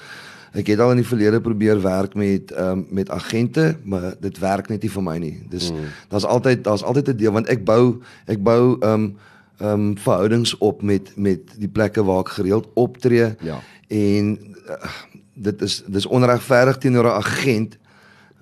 Ek 0.54 0.68
het 0.70 0.78
al 0.78 0.92
in 0.94 1.00
die 1.02 1.08
verlede 1.08 1.40
probeer 1.42 1.80
werk 1.82 2.14
met 2.14 2.52
ehm 2.54 2.78
um, 2.78 2.86
met 2.94 3.10
agente, 3.10 3.74
maar 3.82 4.14
dit 4.20 4.38
werk 4.38 4.70
net 4.70 4.86
nie 4.86 4.90
vir 4.96 5.02
my 5.02 5.16
nie. 5.18 5.34
Dis 5.50 5.70
mm. 5.72 5.88
daar's 6.12 6.26
altyd 6.26 6.64
daar's 6.64 6.86
altyd 6.86 7.10
'n 7.10 7.16
deel 7.22 7.34
want 7.34 7.50
ek 7.50 7.64
bou 7.64 8.00
ek 8.26 8.42
bou 8.42 8.76
ehm 8.80 8.92
um, 8.92 9.16
ehm 9.58 9.88
um, 9.88 9.98
verhoudings 9.98 10.58
op 10.58 10.82
met 10.82 11.12
met 11.16 11.58
die 11.58 11.68
plekke 11.68 12.04
waar 12.04 12.22
ek 12.22 12.36
gereeld 12.38 12.70
optree. 12.74 13.34
Ja. 13.40 13.58
En 13.88 14.38
uh, 14.68 14.94
dit 15.34 15.62
is 15.62 15.82
dis 15.86 16.06
onregverdig 16.06 16.78
teenoor 16.78 17.10
'n 17.10 17.18
agent 17.22 17.78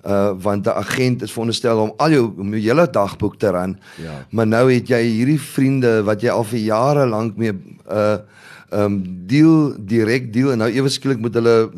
uh 0.03 0.31
want 0.35 0.67
'n 0.67 0.69
agent 0.69 1.21
is 1.21 1.31
veronderstel 1.31 1.79
om 1.79 1.93
al 1.97 2.11
jou 2.11 2.33
om 2.37 2.49
jou 2.53 2.61
hele 2.61 2.87
dagboek 2.89 3.37
te 3.39 3.49
ran. 3.49 3.77
Ja. 3.95 4.25
Maar 4.29 4.47
nou 4.47 4.71
het 4.71 4.87
jy 4.87 5.01
hierdie 5.01 5.39
vriende 5.39 6.03
wat 6.03 6.21
jy 6.21 6.29
al 6.29 6.43
vir 6.43 6.59
jare 6.59 7.05
lank 7.07 7.37
mee 7.37 7.53
uh 7.89 8.17
um, 8.73 9.03
deel 9.27 9.75
direk 9.77 10.33
deel 10.33 10.51
en 10.51 10.57
nou 10.57 10.69
ewe 10.71 10.89
skielik 10.89 11.19
moet 11.19 11.33
hulle 11.33 11.69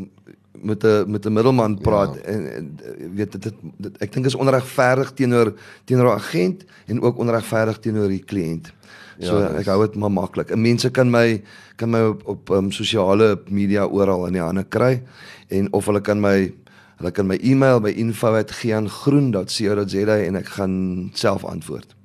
met 0.65 0.83
'n 0.83 1.11
met 1.11 1.25
'n 1.25 1.33
middelman 1.33 1.77
praat 1.77 2.15
ja. 2.15 2.21
en, 2.21 2.53
en 2.53 2.77
weet 3.13 3.31
dit, 3.31 3.43
dit, 3.43 3.55
dit 3.77 3.97
ek 3.97 4.13
dink 4.13 4.25
is 4.25 4.35
onregverdig 4.35 5.13
teenoor 5.13 5.53
teenoor 5.83 6.07
'n 6.13 6.19
agent 6.19 6.65
en 6.85 7.01
ook 7.01 7.17
onregverdig 7.17 7.79
teenoor 7.79 8.07
die 8.07 8.23
kliënt. 8.25 8.73
So 9.19 9.39
ja, 9.39 9.53
ek 9.59 9.69
hou 9.71 9.79
dit 9.85 9.95
maar 9.95 10.11
maklik. 10.11 10.49
En 10.51 10.61
mense 10.61 10.89
kan 10.91 11.09
my 11.11 11.41
kan 11.75 11.89
my 11.89 12.01
op 12.03 12.27
op 12.27 12.49
um, 12.49 12.71
sosiale 12.71 13.39
media 13.47 13.85
oral 13.85 14.27
in 14.27 14.33
die 14.33 14.41
hande 14.41 14.63
kry 14.63 15.03
en 15.47 15.71
of 15.73 15.85
hulle 15.85 16.01
kan 16.01 16.19
my 16.19 16.53
hulle 16.97 17.11
kan 17.11 17.27
my 17.27 17.37
e-mail 17.41 17.79
by 17.83 17.89
info@giangroen.co.za 17.89 20.17
en 20.17 20.35
ek 20.35 20.47
gaan 20.57 21.09
self 21.13 21.45
antwoord. 21.45 21.95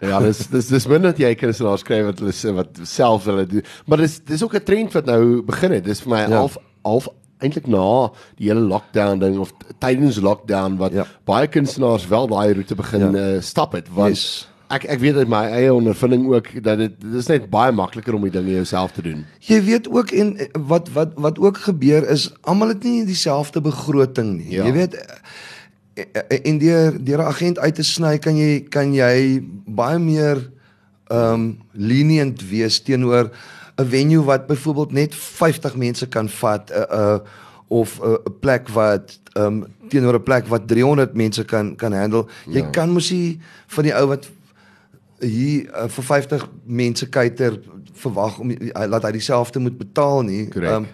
Ja, 0.00 0.20
dis 0.20 0.46
dis 0.52 0.66
dis 0.68 0.86
minder 0.86 1.10
dat 1.12 1.20
jy 1.20 1.36
sê 1.36 1.64
daar 1.64 1.78
skryf 1.80 2.04
wat 2.10 2.18
hulle 2.20 2.32
sê 2.36 2.52
wat 2.54 2.78
self 2.82 3.24
hulle 3.24 3.46
doen. 3.46 3.62
Maar 3.86 3.98
dis 4.04 4.20
dis 4.24 4.42
ook 4.42 4.54
'n 4.54 4.64
trend 4.64 4.92
wat 4.92 5.06
nou 5.06 5.42
begin 5.42 5.72
het. 5.72 5.84
Dis 5.84 6.00
vir 6.00 6.10
my 6.10 6.20
ja. 6.20 6.36
half 6.36 6.56
half 6.82 7.08
eintlik 7.38 7.66
na 7.66 8.10
die 8.38 8.48
hele 8.48 8.64
lockdown 8.64 9.20
ding 9.20 9.38
of 9.38 9.52
tydens 9.78 10.20
lockdown 10.20 10.76
wat 10.80 10.92
ja. 10.92 11.04
baie 11.28 11.46
kunstenaars 11.46 12.08
wel 12.08 12.26
daai 12.26 12.54
roete 12.54 12.74
begin 12.74 13.12
ja. 13.12 13.36
uh, 13.36 13.40
stap 13.40 13.72
het 13.72 13.88
want 13.92 14.16
yes. 14.16 14.48
Ek 14.68 14.84
ek 14.84 14.98
weet 15.00 15.16
uit 15.16 15.28
my 15.28 15.44
eie 15.54 15.74
ondervinding 15.74 16.26
ook 16.26 16.48
dat 16.62 16.78
dit 16.78 16.94
dit 17.00 17.14
is 17.14 17.28
net 17.30 17.50
baie 17.50 17.72
makliker 17.72 18.14
om 18.14 18.22
die 18.26 18.34
dinge 18.34 18.50
jouself 18.50 18.92
te 18.92 19.02
doen. 19.02 19.24
Jy 19.38 19.62
weet 19.62 19.90
ook 19.90 20.10
en 20.10 20.36
eh, 20.36 20.48
wat 20.68 20.90
wat 20.92 21.12
wat 21.14 21.38
ook 21.38 21.58
gebeur 21.68 22.08
is 22.08 22.32
almal 22.40 22.74
het 22.74 22.82
nie 22.82 23.04
dieselfde 23.04 23.60
begroting 23.60 24.36
nie. 24.36 24.50
Ja. 24.58 24.64
Jy 24.64 24.72
weet 24.72 24.98
in 26.44 26.58
die 26.58 26.74
die 27.00 27.16
agent 27.16 27.58
uit 27.58 27.74
te 27.74 27.84
sny 27.86 28.18
kan 28.18 28.36
jy 28.36 28.60
kan 28.68 28.92
jy 28.94 29.40
baie 29.66 29.98
meer 29.98 30.42
ehm 31.06 31.32
um, 31.32 31.44
lenient 31.72 32.42
wees 32.50 32.80
teenoor 32.82 33.30
'n 33.76 33.86
venue 33.86 34.24
wat 34.24 34.46
byvoorbeeld 34.46 34.92
net 34.92 35.14
50 35.14 35.76
mense 35.76 36.08
kan 36.08 36.28
vat 36.28 36.70
'n 36.70 36.74
uh, 36.74 36.82
eh, 36.82 36.98
uh, 36.98 37.14
eh, 37.14 37.20
of 37.68 38.00
'n 38.00 38.10
uh, 38.10 38.16
plek 38.40 38.68
wat 38.68 39.18
um, 39.34 39.64
teenoor 39.88 40.14
'n 40.14 40.22
plek 40.22 40.46
wat 40.46 40.68
300 40.68 41.14
mense 41.14 41.44
kan 41.44 41.76
kan 41.76 41.92
handle. 41.92 42.26
Jy 42.46 42.58
ja. 42.60 42.70
kan 42.70 42.90
mos 42.90 43.10
nie 43.10 43.40
van 43.66 43.84
die 43.84 43.94
ou 43.94 44.06
wat 44.06 44.28
hier 45.20 45.70
uh, 45.72 45.88
vir 45.88 46.04
50 46.04 46.46
mense 46.64 47.08
kuiter 47.08 47.60
verwag 47.92 48.38
om 48.38 48.50
uh, 48.50 48.86
laat 48.86 49.08
hy 49.08 49.16
dieselfde 49.16 49.62
moet 49.62 49.78
betaal 49.78 50.22
nie. 50.22 50.46
Um, 50.54 50.88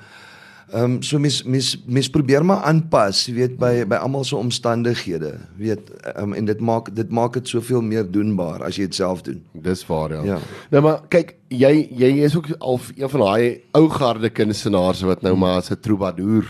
Ehm 0.73 0.85
um, 0.85 1.02
so 1.02 1.19
mens 1.19 1.43
mens 1.43 1.83
mens 1.87 2.11
probeer 2.11 2.45
maar 2.45 2.62
aanpas, 2.64 3.26
jy 3.29 3.33
weet 3.37 3.57
by 3.61 3.83
by 3.85 3.99
almal 4.00 4.25
se 4.25 4.37
omstandighede. 4.37 5.35
Weet 5.61 5.91
um, 6.17 6.33
en 6.33 6.47
dit 6.49 6.61
maak 6.64 6.88
dit 6.97 7.11
maak 7.12 7.35
dit 7.37 7.49
soveel 7.49 7.83
meer 7.85 8.07
doenbaar 8.09 8.64
as 8.64 8.79
jy 8.81 8.87
dit 8.88 8.97
self 8.97 9.21
doen. 9.26 9.43
Dis 9.52 9.85
waar 9.87 10.14
ja. 10.17 10.23
Ja. 10.25 10.38
Nou 10.73 10.83
maar 10.87 11.02
kyk, 11.12 11.35
jy 11.52 11.75
jy 11.93 12.11
is 12.25 12.37
ook 12.37 12.49
al 12.59 12.81
een 12.97 13.12
van 13.12 13.25
daai 13.26 13.61
ou 13.76 13.85
garde 13.93 14.33
kunstenaars 14.33 15.05
wat 15.05 15.21
nou 15.21 15.37
maar 15.37 15.61
as 15.61 15.69
'n 15.71 15.81
troubadour 15.81 16.49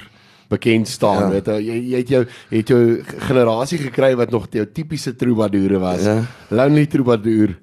bekend 0.53 0.89
staan, 0.89 1.25
Ja. 1.27 1.31
weet 1.31 1.47
jy, 1.65 1.79
jy 1.93 1.99
het 2.03 2.09
jou 2.13 2.23
jy 2.51 2.57
het 2.63 2.69
jou 2.69 2.83
generasie 3.29 3.79
gekry 3.79 4.13
wat 4.21 4.31
nog 4.31 4.47
jou 4.53 4.67
tipiese 4.73 5.17
troubadoure 5.17 5.79
was. 5.81 6.03
Ja. 6.05 6.23
Lonely 6.51 6.87
troubadour. 6.87 7.59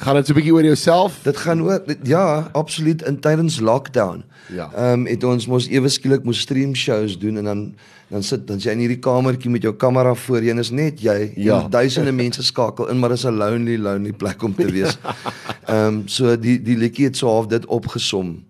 Gaan 0.00 0.16
dit 0.16 0.26
so 0.26 0.32
'n 0.32 0.36
bietjie 0.36 0.52
oor 0.54 0.64
jouself? 0.64 1.20
Dit 1.22 1.36
gaan 1.36 1.60
oor 1.62 1.82
dit- 1.86 1.98
ja, 2.08 2.48
absoluut 2.52 3.02
in 3.02 3.20
tydens 3.20 3.60
lockdown. 3.60 4.24
Ja. 4.48 4.70
Ehm 4.74 4.92
um, 5.00 5.06
het 5.06 5.24
ons 5.24 5.46
mos 5.46 5.68
ewe 5.68 5.88
skielik 5.88 6.24
moes 6.24 6.40
stream 6.40 6.74
shows 6.74 7.18
doen 7.18 7.36
en 7.36 7.44
dan 7.44 7.74
dan 8.10 8.22
sit 8.22 8.46
dan 8.46 8.58
jy 8.58 8.70
in 8.72 8.78
hierdie 8.78 8.98
kamertjie 8.98 9.50
met 9.50 9.62
jou 9.62 9.74
kamera 9.76 10.14
voor 10.14 10.40
jou 10.42 10.50
en 10.50 10.58
is 10.58 10.70
net 10.70 11.00
jy 11.00 11.32
Ja. 11.36 11.62
en 11.62 11.70
duisende 11.70 12.12
mense 12.12 12.42
skakel 12.42 12.88
in 12.88 12.98
maar 12.98 13.10
dis 13.10 13.24
'n 13.24 13.36
lonely 13.36 13.76
lonely 13.76 14.12
plek 14.12 14.42
om 14.42 14.54
te 14.54 14.64
wees. 14.72 14.96
Ehm 15.68 15.86
um, 15.86 16.02
so 16.08 16.36
die 16.36 16.58
die 16.62 16.76
liedjie 16.76 17.04
het 17.06 17.16
so 17.16 17.26
half 17.28 17.46
dit 17.46 17.66
opgesom 17.66 18.42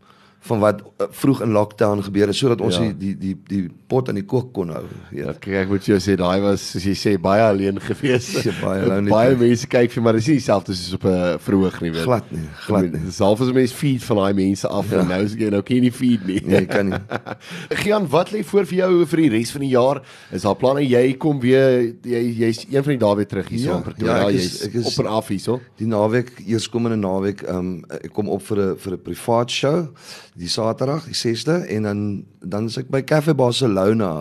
van 0.43 0.59
wat 0.61 0.81
uh, 1.01 1.07
vroeg 1.11 1.43
in 1.43 1.51
lockdown 1.53 2.01
gebeur 2.03 2.27
het 2.27 2.37
sodat 2.37 2.61
ons 2.61 2.77
Ja. 2.77 2.81
die, 2.81 2.95
die 2.95 3.15
die 3.19 3.37
die 3.49 3.71
pot 3.89 4.09
aan 4.09 4.15
die 4.15 4.25
kook 4.25 4.53
kon 4.55 4.69
hou. 4.69 4.85
Ja, 5.13 5.27
Ja. 5.27 5.33
kyk 5.33 5.55
ek 5.55 5.69
moet 5.69 5.85
jou 5.85 5.99
sê 5.99 6.17
daai 6.17 6.41
was 6.41 6.63
soos 6.71 6.85
jy 6.85 6.95
sê 6.97 7.21
baie 7.21 7.43
alleen 7.43 7.79
gewees. 7.81 8.31
Ja, 8.45 8.53
baie 8.63 8.87
lonely 8.87 9.11
baie 9.11 9.37
mense 9.37 9.67
kyk 9.67 9.91
vir 9.93 10.03
maar 10.03 10.13
dis 10.17 10.27
nie 10.29 10.37
dieselfde 10.39 10.73
soos 10.75 10.95
op 10.95 11.05
'n 11.05 11.39
verhoog 11.39 11.81
nie, 11.83 11.91
weet. 11.93 12.03
Glad 12.05 12.31
nie, 12.33 12.49
glad 12.67 12.83
nie. 12.93 13.01
Dis 13.05 13.19
half 13.19 13.41
as 13.41 13.49
'n 13.49 13.55
mens 13.55 13.73
feed 13.73 14.03
van 14.03 14.17
daai 14.17 14.33
mense 14.35 14.69
af 14.69 14.91
Ja. 14.91 15.01
en 15.01 15.09
nou 15.09 15.23
is 15.25 15.35
jy 15.35 15.51
nou 15.51 15.63
kan 15.63 15.77
jy 15.77 15.81
nie 15.83 15.93
feed 15.93 16.27
nie. 16.27 16.41
Nee, 16.47 16.67
kan 16.67 16.89
nie. 16.89 16.99
Gian, 17.83 18.09
wat 18.09 18.31
lê 18.33 18.43
voor 18.45 18.65
vir 18.65 18.79
jou 18.79 19.05
vir 19.07 19.17
die 19.21 19.29
res 19.29 19.51
van 19.53 19.61
die 19.61 19.71
jaar? 19.71 20.03
Is 20.33 20.43
daar 20.43 20.57
planne 20.57 20.81
jy 20.89 21.17
kom 21.19 21.39
weer 21.41 21.95
jy 22.03 22.23
jy's 22.39 22.65
een 22.71 22.83
van 22.83 22.93
die 22.97 22.99
dae 22.99 23.17
weer 23.17 23.27
terug 23.27 23.49
hier 23.49 23.59
so 23.59 23.71
Ja, 23.71 23.77
in 23.77 23.83
Pretoria. 23.83 24.17
ja, 24.17 24.31
jy's 24.31 24.63
ek 24.67 24.75
is- 24.75 24.99
op 24.99 25.05
en 25.05 25.11
af 25.13 25.29
hierso. 25.29 25.61
Die 25.77 25.87
naweek, 25.87 26.33
eerskomende 26.47 26.97
naweek, 26.97 27.43
ehm 27.43 27.57
um, 27.59 27.85
ek 27.91 28.13
kom 28.13 28.29
op 28.29 28.43
vir 28.43 28.57
'n 28.59 28.77
vir 28.77 28.93
'n 28.95 29.03
privaat 29.03 29.51
show 29.51 29.89
die 30.35 30.49
Saterdag, 30.49 31.05
die 31.05 31.15
6de 31.17 31.67
en 31.67 31.83
dan 31.83 32.25
dan 32.41 32.65
is 32.71 32.77
ek 32.81 32.89
by 32.89 33.03
Cafe 33.03 33.35
Barcelona 33.35 34.13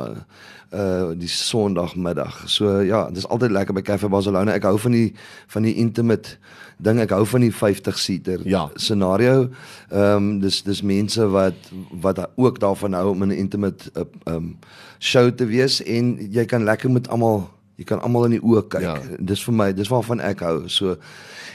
uh 0.74 1.12
die 1.18 1.28
Sondagmiddag. 1.28 2.44
So 2.46 2.80
ja, 2.86 3.10
dis 3.10 3.28
altyd 3.28 3.52
lekker 3.52 3.74
by 3.74 3.82
Cafe 3.82 4.10
Barcelona. 4.10 4.54
Ek 4.54 4.64
hou 4.64 4.78
van 4.80 4.92
die 4.92 5.14
van 5.48 5.66
die 5.66 5.74
intimate 5.82 6.38
ding. 6.78 7.00
Ek 7.02 7.10
hou 7.10 7.26
van 7.26 7.42
die 7.42 7.52
50 7.54 7.98
seater 8.00 8.40
Ja. 8.48 8.70
scenario. 8.76 9.50
Ehm 9.90 10.16
um, 10.16 10.40
dis 10.40 10.62
dis 10.64 10.82
mense 10.82 11.26
wat 11.30 11.56
wat 12.02 12.22
ook 12.36 12.60
daarvan 12.60 12.94
hou 12.94 13.10
om 13.10 13.24
in 13.24 13.30
'n 13.30 13.38
intimate 13.46 13.90
uh, 13.96 14.04
ehm 14.26 14.36
um, 14.36 14.58
show 15.00 15.32
te 15.32 15.46
wees 15.46 15.82
en 15.84 16.18
jy 16.32 16.46
kan 16.46 16.64
lekker 16.64 16.92
met 16.92 17.08
almal 17.10 17.50
jy 17.80 17.88
kan 17.88 18.02
almal 18.04 18.28
in 18.28 18.38
die 18.38 18.44
oë 18.44 18.66
kyk. 18.68 18.84
Ja. 18.84 18.96
Dis 19.32 19.44
vir 19.48 19.56
my, 19.56 19.70
dis 19.76 19.90
waarvan 19.92 20.20
ek 20.24 20.44
hou. 20.44 20.56
So 20.72 20.98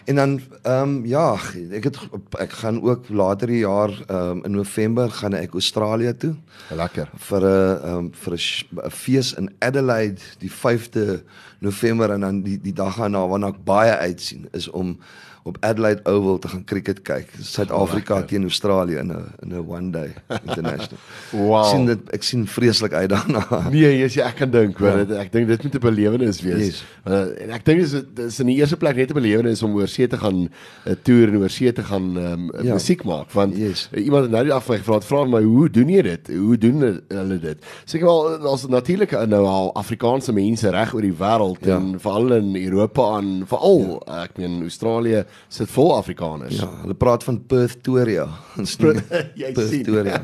en 0.09 0.21
dan 0.21 0.33
ehm 0.62 0.83
um, 0.83 0.95
ja, 1.09 1.37
ek 1.73 1.90
het 1.90 1.99
ek 2.40 2.57
gaan 2.61 2.81
ook 2.85 3.09
later 3.09 3.49
die 3.52 3.62
jaar 3.64 3.93
ehm 4.07 4.40
um, 4.40 4.45
in 4.45 4.57
November 4.59 5.11
gaan 5.11 5.37
ek 5.37 5.57
Australië 5.57 6.16
toe 6.16 6.35
Lekker. 6.73 7.11
vir 7.28 7.43
'n 7.45 7.88
um, 7.88 8.11
vir 8.12 8.33
'n 8.37 8.90
fees 8.90 9.33
in 9.33 9.50
Adelaide 9.59 10.21
die 10.38 10.50
5de 10.52 11.23
November 11.59 12.11
en 12.11 12.21
dan 12.21 12.43
die 12.43 12.61
die 12.61 12.73
dag 12.73 12.97
daarna 12.97 13.26
waarna 13.28 13.49
ek 13.49 13.64
baie 13.64 13.97
uitsien 13.97 14.49
is 14.52 14.69
om 14.69 14.99
op 15.45 15.57
Adelaide 15.61 16.01
Oval 16.09 16.39
te 16.39 16.49
gaan 16.49 16.65
cricket 16.65 17.03
kyk. 17.05 17.29
Suid-Afrika 17.41 18.15
lekker. 18.15 18.29
teen 18.33 18.43
Australië 18.49 18.97
in 18.97 19.11
'n 19.13 19.25
in 19.43 19.53
'n 19.53 19.65
one 19.69 19.91
day 19.91 20.15
international. 20.47 20.99
Wow. 21.35 21.65
Ek 21.65 21.71
sien 21.75 21.87
dit 21.87 21.99
ek 22.17 22.23
sien 22.23 22.47
vreeslik 22.47 22.93
uit 22.93 23.09
daarna. 23.11 23.69
Nee, 23.71 23.99
ja, 24.09 24.25
ek 24.25 24.37
kan 24.37 24.51
dink, 24.51 24.79
hoor, 24.79 25.05
ja. 25.05 25.19
ek 25.21 25.33
dink 25.33 25.49
dit 25.49 25.63
moet 25.63 25.75
'n 25.75 25.79
belewenis 25.81 26.41
wees. 26.41 26.65
Yes. 26.67 26.85
Uh, 27.05 27.43
en 27.45 27.51
ek 27.51 27.65
dink 27.65 27.81
dis 27.81 27.93
dis 28.15 28.41
in 28.41 28.47
die 28.47 28.57
eerste 28.57 28.77
plek 28.77 28.97
net 28.97 29.11
'n 29.11 29.15
belewenis 29.21 29.63
om 29.63 29.75
oor 29.77 29.89
see 29.89 30.07
te 30.09 30.17
gaan 30.17 30.49
'n 30.87 30.97
toer 31.03 31.29
en 31.29 31.37
oor 31.37 31.51
see 31.51 31.73
te 31.73 31.83
gaan 31.83 32.17
um, 32.17 32.51
ja. 32.55 32.63
Ja. 32.63 32.73
musiek 32.73 33.05
maak 33.05 33.31
want 33.33 33.57
Yes. 33.57 33.89
uh, 33.93 34.05
iemand 34.05 34.23
het 34.23 34.31
nou 34.33 34.45
die 34.45 34.53
van 34.53 34.63
my 34.75 34.79
gevra, 34.81 35.01
vra 35.01 35.25
my 35.25 35.43
hoe 35.43 35.69
doen 35.71 35.89
jy 35.89 36.03
dit? 36.03 36.29
Hoe 36.29 36.57
doen 36.59 37.03
hulle 37.09 37.39
dit? 37.41 37.59
Seker 37.85 38.07
wel 38.07 38.39
daar's 38.41 38.67
natuurlik 38.67 39.11
nou 39.29 39.45
al 39.47 39.75
Afrikaanse 39.75 40.33
mense 40.33 40.71
reg 40.71 40.95
oor 40.95 41.03
die 41.03 41.12
wêreld 41.12 41.61
Ja. 41.66 41.77
en 41.77 42.01
veral 42.01 42.33
in 42.33 42.57
Europa 42.57 43.18
en 43.18 43.45
veral 43.47 44.01
ja. 44.07 44.23
ek 44.25 44.37
meen 44.38 44.62
Australië 44.62 45.25
sit 45.49 45.70
vol 45.70 45.92
Afrikaners. 45.97 46.57
Ja, 46.59 46.68
hulle 46.83 46.97
praat 46.99 47.25
van 47.25 47.38
Perthtoria. 47.47 48.27
Jy 48.57 49.53
sien. 49.55 49.55
Perthtoria. 49.55 50.23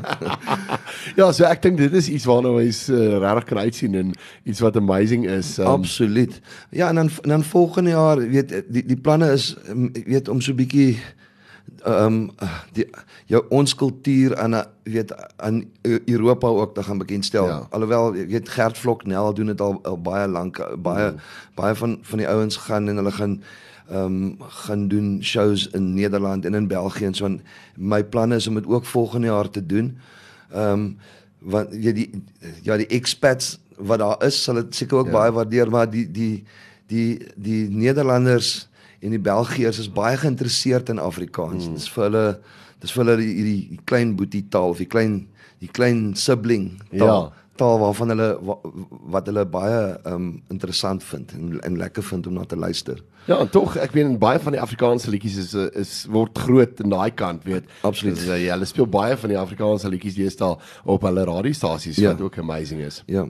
ja, 1.21 1.31
so 1.33 1.45
ek 1.45 1.63
dink 1.63 1.79
dit 1.81 1.95
is 2.01 2.09
iets 2.09 2.27
waarna 2.29 2.55
mens 2.57 2.89
uh, 2.89 3.19
regtig 3.23 3.49
kan 3.53 3.63
uitsien 3.67 3.95
en 3.95 4.13
iets 4.45 4.61
wat 4.65 4.77
amazing 4.77 5.29
is. 5.31 5.57
Um, 5.59 5.67
Absoluut. 5.67 6.41
Ja, 6.71 6.89
en 6.89 6.95
dan 6.95 7.11
en 7.23 7.37
dan 7.37 7.47
volgende 7.47 7.91
jaar, 7.91 8.19
weet 8.19 8.63
die 8.69 8.85
die 8.87 8.99
planne 8.99 9.33
is 9.37 9.55
ek 9.95 10.07
weet 10.07 10.29
om 10.29 10.43
so 10.43 10.55
bietjie 10.55 10.99
ehm 11.85 12.05
um, 12.05 12.31
die 12.75 12.85
jou 13.31 13.41
ons 13.55 13.75
kultuur 13.75 14.37
aan 14.37 14.55
'n 14.57 14.65
weet 14.83 15.15
aan 15.37 15.65
Eu- 15.83 16.03
Europa 16.07 16.49
ook 16.49 16.75
te 16.75 16.83
gaan 16.83 16.99
bekendstel. 16.99 17.47
Ja. 17.47 17.67
Alhoewel 17.71 18.13
weet 18.13 18.49
Gert 18.49 18.79
Vloknel 18.79 19.35
doen 19.35 19.47
dit 19.47 19.61
al, 19.61 19.79
al 19.83 20.01
baie 20.01 20.29
lank 20.29 20.59
baie 20.83 21.11
mm. 21.11 21.19
baie 21.55 21.75
van 21.75 21.99
van 22.03 22.19
die 22.19 22.29
ouens 22.29 22.57
gaan 22.57 22.89
en 22.89 22.97
hulle 22.97 23.13
gaan 23.13 23.43
ehm 23.91 24.05
um, 24.05 24.37
gaan 24.63 24.89
doen 24.89 25.19
shows 25.23 25.69
in 25.75 25.95
Nederland 25.95 26.45
en 26.45 26.55
in 26.55 26.67
België 26.69 27.05
en 27.05 27.15
so 27.15 27.25
en 27.27 27.41
my 27.77 28.05
plan 28.05 28.33
is 28.33 28.47
om 28.47 28.55
dit 28.55 28.67
ook 28.67 28.85
volgende 28.85 29.27
jaar 29.27 29.51
te 29.51 29.67
doen. 29.67 29.99
Ehm 30.53 30.73
um, 30.73 30.99
want 31.39 31.69
ja 31.73 31.93
die 31.93 32.11
ja 32.63 32.77
die 32.77 32.87
expats 32.87 33.59
wat 33.77 33.99
daar 33.99 34.25
is 34.27 34.43
sal 34.43 34.55
dit 34.55 34.75
seker 34.75 34.99
ook 34.99 35.07
Ja. 35.07 35.13
baie 35.13 35.33
waardeer 35.33 35.71
maar 35.71 35.91
die 35.91 36.11
die 36.11 36.45
die 36.87 37.19
die 37.37 37.69
Nederlanders 37.71 38.69
en 39.01 39.11
die 39.11 39.19
Belgiërs 39.19 39.79
is 39.79 39.93
baie 39.93 40.17
geïnteresseerd 40.17 40.89
in 40.89 40.99
Afrikaans. 40.99 41.69
Mm. 41.69 41.75
Dis 41.75 41.89
vir 41.91 42.05
hulle 42.05 42.25
dis 42.81 42.93
vir 42.93 43.05
hulle 43.05 43.17
die, 43.17 43.35
die, 43.35 43.69
die 43.69 43.81
klein 43.85 44.17
boetie 44.17 44.47
taal 44.49 44.71
of 44.75 44.79
die 44.79 44.87
klein 44.87 45.27
die 45.59 45.69
klein 45.69 46.15
sibling 46.15 46.81
taal. 46.97 47.31
Ja. 47.31 47.33
taal 47.57 47.79
waarvan 47.79 48.09
hulle 48.09 48.29
wa, 48.41 48.59
wat 49.13 49.27
hulle 49.27 49.45
baie 49.47 49.81
um 50.05 50.43
interessant 50.49 51.05
vind 51.05 51.33
en, 51.33 51.61
en 51.61 51.77
lekker 51.77 52.03
vind 52.03 52.27
om 52.27 52.33
na 52.39 52.45
te 52.45 52.57
luister. 52.57 53.03
Ja, 53.29 53.39
en 53.39 53.49
tog, 53.53 53.77
ek 53.77 53.93
weet 53.93 54.19
baie 54.19 54.39
van 54.43 54.53
die 54.53 54.61
Afrikaanse 54.61 55.11
liedjies 55.11 55.37
is 55.37 55.55
eh, 55.55 55.69
is 55.81 56.07
word 56.11 56.39
groot 56.39 56.81
in 56.81 56.91
daai 56.91 57.11
kant, 57.15 57.45
weet. 57.45 57.65
Absoluut. 57.87 58.15
Dus, 58.17 58.27
uh, 58.27 58.39
ja, 58.45 58.53
hulle 58.57 58.65
speel 58.67 58.87
baie 58.87 59.17
van 59.17 59.29
die 59.29 59.39
Afrikaanse 59.39 59.89
liedjies 59.89 60.15
deesdae 60.15 60.57
op 60.85 61.03
hulle 61.03 61.25
radiostasies 61.25 61.97
Ja. 62.01 62.13
wat 62.15 62.21
ook 62.21 62.39
amazing 62.39 62.81
is. 62.81 63.03
Ja. 63.07 63.27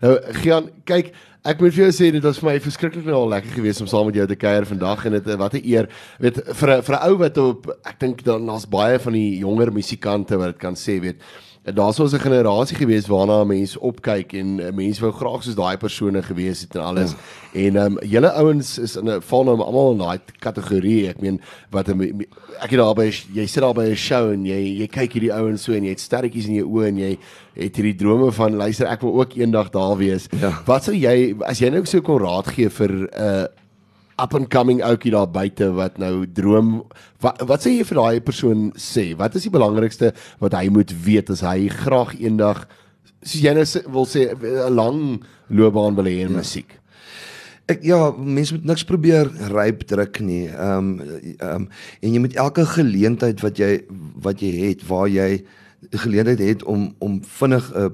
Nou, 0.00 0.18
Gian, 0.32 0.70
kyk, 0.88 1.12
ek 1.44 1.60
moet 1.60 1.74
vir 1.74 1.84
jou 1.84 1.92
sê 1.92 2.10
dit 2.12 2.22
was 2.24 2.38
vir 2.38 2.48
my 2.52 2.60
verskriklik 2.60 3.04
nou 3.04 3.28
lekker 3.28 3.50
geweest 3.58 3.80
om 3.80 3.86
saam 3.90 4.06
met 4.06 4.14
jou 4.14 4.26
te 4.26 4.38
kuier 4.40 4.64
vandag 4.66 5.04
en 5.06 5.12
dit 5.12 5.28
eh, 5.28 5.36
wat 5.36 5.54
'n 5.54 5.62
eer. 5.64 5.88
Weet 6.18 6.40
vir 6.56 6.70
'n 6.78 6.82
vir 6.82 6.94
'n 6.96 7.08
ou 7.10 7.16
wat 7.18 7.38
op 7.38 7.66
ek 7.84 8.00
dink 8.00 8.24
dan 8.24 8.46
daar's 8.46 8.66
baie 8.66 8.98
van 8.98 9.12
die 9.12 9.38
jonger 9.38 9.72
musikante 9.72 10.36
wat 10.38 10.46
dit 10.54 10.58
kan 10.58 10.74
sê, 10.74 11.00
weet. 11.00 11.20
Daar's 11.74 11.98
ons 11.98 12.12
'n 12.12 12.18
generasie 12.18 12.76
gewees 12.76 13.06
waarna 13.06 13.44
mense 13.44 13.80
opkyk 13.80 14.32
en 14.32 14.58
uh, 14.60 14.70
mense 14.70 15.00
wou 15.00 15.12
graag 15.12 15.42
soos 15.42 15.54
daai 15.54 15.76
persone 15.76 16.22
gewees 16.22 16.60
het 16.60 16.74
en 16.74 16.82
alles. 16.82 17.10
Ja. 17.10 17.16
En 17.60 17.76
ehm 17.76 17.92
um, 17.92 17.98
julle 18.06 18.32
ouens 18.32 18.78
is 18.78 18.96
in 18.96 19.08
'n 19.10 19.20
val 19.20 19.44
nou 19.44 19.60
almal 19.60 19.92
in 19.92 19.98
daai 19.98 20.18
kategorie. 20.38 21.08
Ek 21.08 21.20
meen 21.20 21.40
wat 21.70 21.88
'n 21.88 22.26
ek 22.62 22.70
het 22.70 22.78
daar 22.78 22.94
by 22.94 23.10
jy 23.32 23.46
sit 23.46 23.62
daar 23.62 23.74
by 23.74 23.90
'n 23.90 23.96
show 23.96 24.30
en 24.30 24.46
jy 24.46 24.78
jy 24.78 24.86
kyk 24.86 25.12
hierdie 25.12 25.34
ouens 25.34 25.62
so 25.62 25.72
en 25.72 25.82
jy 25.82 25.90
het 25.90 26.00
sterretjies 26.00 26.46
in 26.46 26.54
jou 26.54 26.68
oë 26.68 26.86
en 26.86 26.98
jy 26.98 27.18
het 27.54 27.76
hierdie 27.76 27.96
drome 27.96 28.32
van 28.32 28.56
luister 28.56 28.86
ek 28.86 29.00
wil 29.00 29.14
ook 29.20 29.34
eendag 29.34 29.70
daar 29.70 29.96
wees. 29.96 30.28
Ja. 30.40 30.62
Wat 30.66 30.84
sou 30.84 30.94
jy 30.94 31.34
as 31.40 31.58
jy 31.58 31.70
nou 31.70 31.84
so 31.84 32.00
kon 32.00 32.22
raad 32.22 32.46
gee 32.46 32.70
vir 32.70 32.90
'n 32.90 33.08
uh, 33.18 33.46
up 34.18 34.34
and 34.34 34.48
coming 34.48 34.80
ouetjie 34.84 35.12
daar 35.12 35.28
buite 35.28 35.68
wat 35.76 35.98
nou 36.00 36.24
droom 36.26 36.70
wat 37.24 37.42
wat 37.48 37.64
sê 37.64 37.76
jy 37.76 37.84
vir 37.84 38.00
daai 38.00 38.20
persoon 38.24 38.70
sê? 38.80 39.10
Wat 39.18 39.36
is 39.36 39.46
die 39.48 39.52
belangrikste 39.52 40.12
wat 40.42 40.56
hy 40.56 40.68
moet 40.72 40.94
weet 41.04 41.30
as 41.34 41.44
hy 41.44 41.68
graag 41.72 42.16
eendag 42.20 42.64
soos 43.22 43.42
jy 43.42 43.52
nou 43.56 43.66
wil 43.92 44.08
sê 44.08 44.32
'n 44.32 44.72
lang 44.72 45.22
loopbaan 45.48 45.96
wil 45.96 46.08
hê 46.08 46.24
in 46.24 46.32
ja. 46.32 46.38
musiek? 46.40 46.78
Ek 47.66 47.82
ja, 47.82 48.12
mense 48.14 48.54
moet 48.54 48.64
niks 48.64 48.84
probeer 48.86 49.26
ryp 49.50 49.82
druk 49.90 50.20
nie. 50.20 50.46
Ehm 50.48 51.00
um, 51.00 51.00
ehm 51.40 51.54
um, 51.54 51.68
en 52.00 52.12
jy 52.12 52.20
moet 52.22 52.36
elke 52.36 52.64
geleentheid 52.64 53.42
wat 53.42 53.58
jy 53.58 53.82
wat 54.22 54.40
jy 54.40 54.52
het 54.68 54.86
waar 54.86 55.08
jy 55.08 55.44
geleentheid 55.90 56.38
het 56.38 56.62
om 56.64 56.94
om 56.98 57.20
vinnig 57.22 57.72
'n 57.74 57.84
uh, 57.84 57.90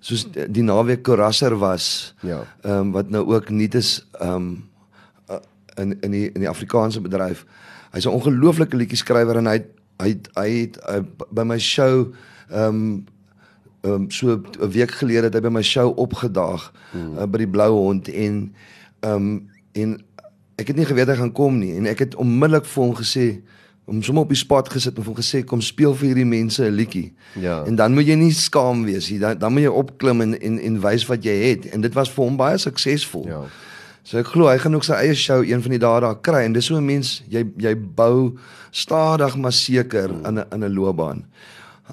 soos 0.00 0.24
die 0.32 0.64
naweek 0.64 1.02
Korasser 1.02 1.58
was. 1.58 2.14
Ja. 2.22 2.44
Ehm 2.64 2.72
um, 2.72 2.92
wat 2.92 3.10
nou 3.10 3.24
ook 3.26 3.50
nie 3.50 3.68
is 3.68 4.06
ehm 4.20 4.34
um, 4.34 4.69
in 5.76 5.96
in 6.00 6.10
die 6.10 6.30
in 6.32 6.40
die 6.40 6.48
Afrikaanse 6.48 7.00
bedryf. 7.00 7.44
Hy's 7.92 8.04
'n 8.06 8.08
ongelooflike 8.14 8.76
liedjie 8.76 8.96
skrywer 8.98 9.36
en 9.36 9.46
hy 9.46 9.52
het- 9.52 9.70
hy 10.00 10.08
het- 10.08 10.28
hy 10.34 10.48
het 10.60 10.78
uh, 10.88 11.00
by 11.30 11.42
my 11.42 11.58
show 11.58 12.12
ehm 12.50 12.64
um, 12.66 13.04
ehm 13.82 13.92
um, 13.92 14.10
so 14.10 14.40
'n 14.60 14.70
week 14.70 14.90
gelede 14.90 15.22
het 15.26 15.34
hy 15.34 15.40
by 15.40 15.48
my 15.48 15.62
show 15.62 15.92
opgedaag 15.98 16.72
hmm. 16.92 17.18
uh, 17.18 17.24
by 17.26 17.38
die 17.38 17.48
Blou 17.48 17.70
Hond 17.72 18.08
en 18.08 18.54
ehm 19.00 19.14
um, 19.14 19.48
en 19.72 20.00
ek 20.56 20.66
het 20.66 20.76
nie 20.76 20.84
geweet 20.84 21.08
hy 21.08 21.16
gaan 21.16 21.32
kom 21.32 21.58
nie 21.58 21.76
en 21.76 21.86
ek 21.86 21.98
het 21.98 22.14
onmiddellik 22.14 22.64
vir 22.66 22.84
hom 22.84 22.94
gesê 22.96 23.40
om 23.90 24.02
sommer 24.02 24.22
op 24.22 24.28
die 24.28 24.36
spot 24.38 24.68
gesit 24.68 24.98
en 24.98 25.04
hom 25.04 25.14
gesê 25.16 25.44
kom 25.44 25.60
speel 25.60 25.94
vir 25.94 26.06
hierdie 26.06 26.24
mense 26.26 26.62
'n 26.62 26.74
liedjie. 26.74 27.12
Ja. 27.34 27.64
En 27.66 27.74
dan 27.74 27.94
moet 27.94 28.06
jy 28.06 28.14
nie 28.14 28.32
skaam 28.32 28.84
wees 28.84 29.10
nie. 29.10 29.18
Dan 29.18 29.38
dan 29.38 29.52
moet 29.52 29.62
jy 29.62 29.68
opklim 29.68 30.20
en 30.20 30.40
en 30.40 30.58
en 30.58 30.80
wys 30.80 31.06
wat 31.06 31.24
jy 31.24 31.34
het 31.50 31.66
en 31.72 31.80
dit 31.80 31.94
was 31.94 32.10
vir 32.10 32.24
hom 32.24 32.36
baie 32.36 32.58
suksesvol. 32.58 33.26
Ja. 33.26 33.42
So 34.02 34.18
ek 34.18 34.26
glo 34.32 34.48
hy 34.48 34.58
gaan 34.58 34.74
ook 34.74 34.84
sy 34.84 34.92
eie 34.94 35.14
show 35.14 35.42
een 35.44 35.62
van 35.62 35.70
die 35.70 35.78
dae 35.78 36.00
daar 36.00 36.20
kry 36.20 36.44
en 36.44 36.52
dis 36.52 36.66
so 36.66 36.76
'n 36.76 36.86
mens 36.86 37.22
jy 37.28 37.44
jy 37.58 37.74
bou 37.76 38.36
stadig 38.72 39.36
maar 39.36 39.52
seker 39.52 40.10
in 40.10 40.38
'n 40.38 40.44
in 40.52 40.64
'n 40.64 40.74
loopbaan. 40.74 41.24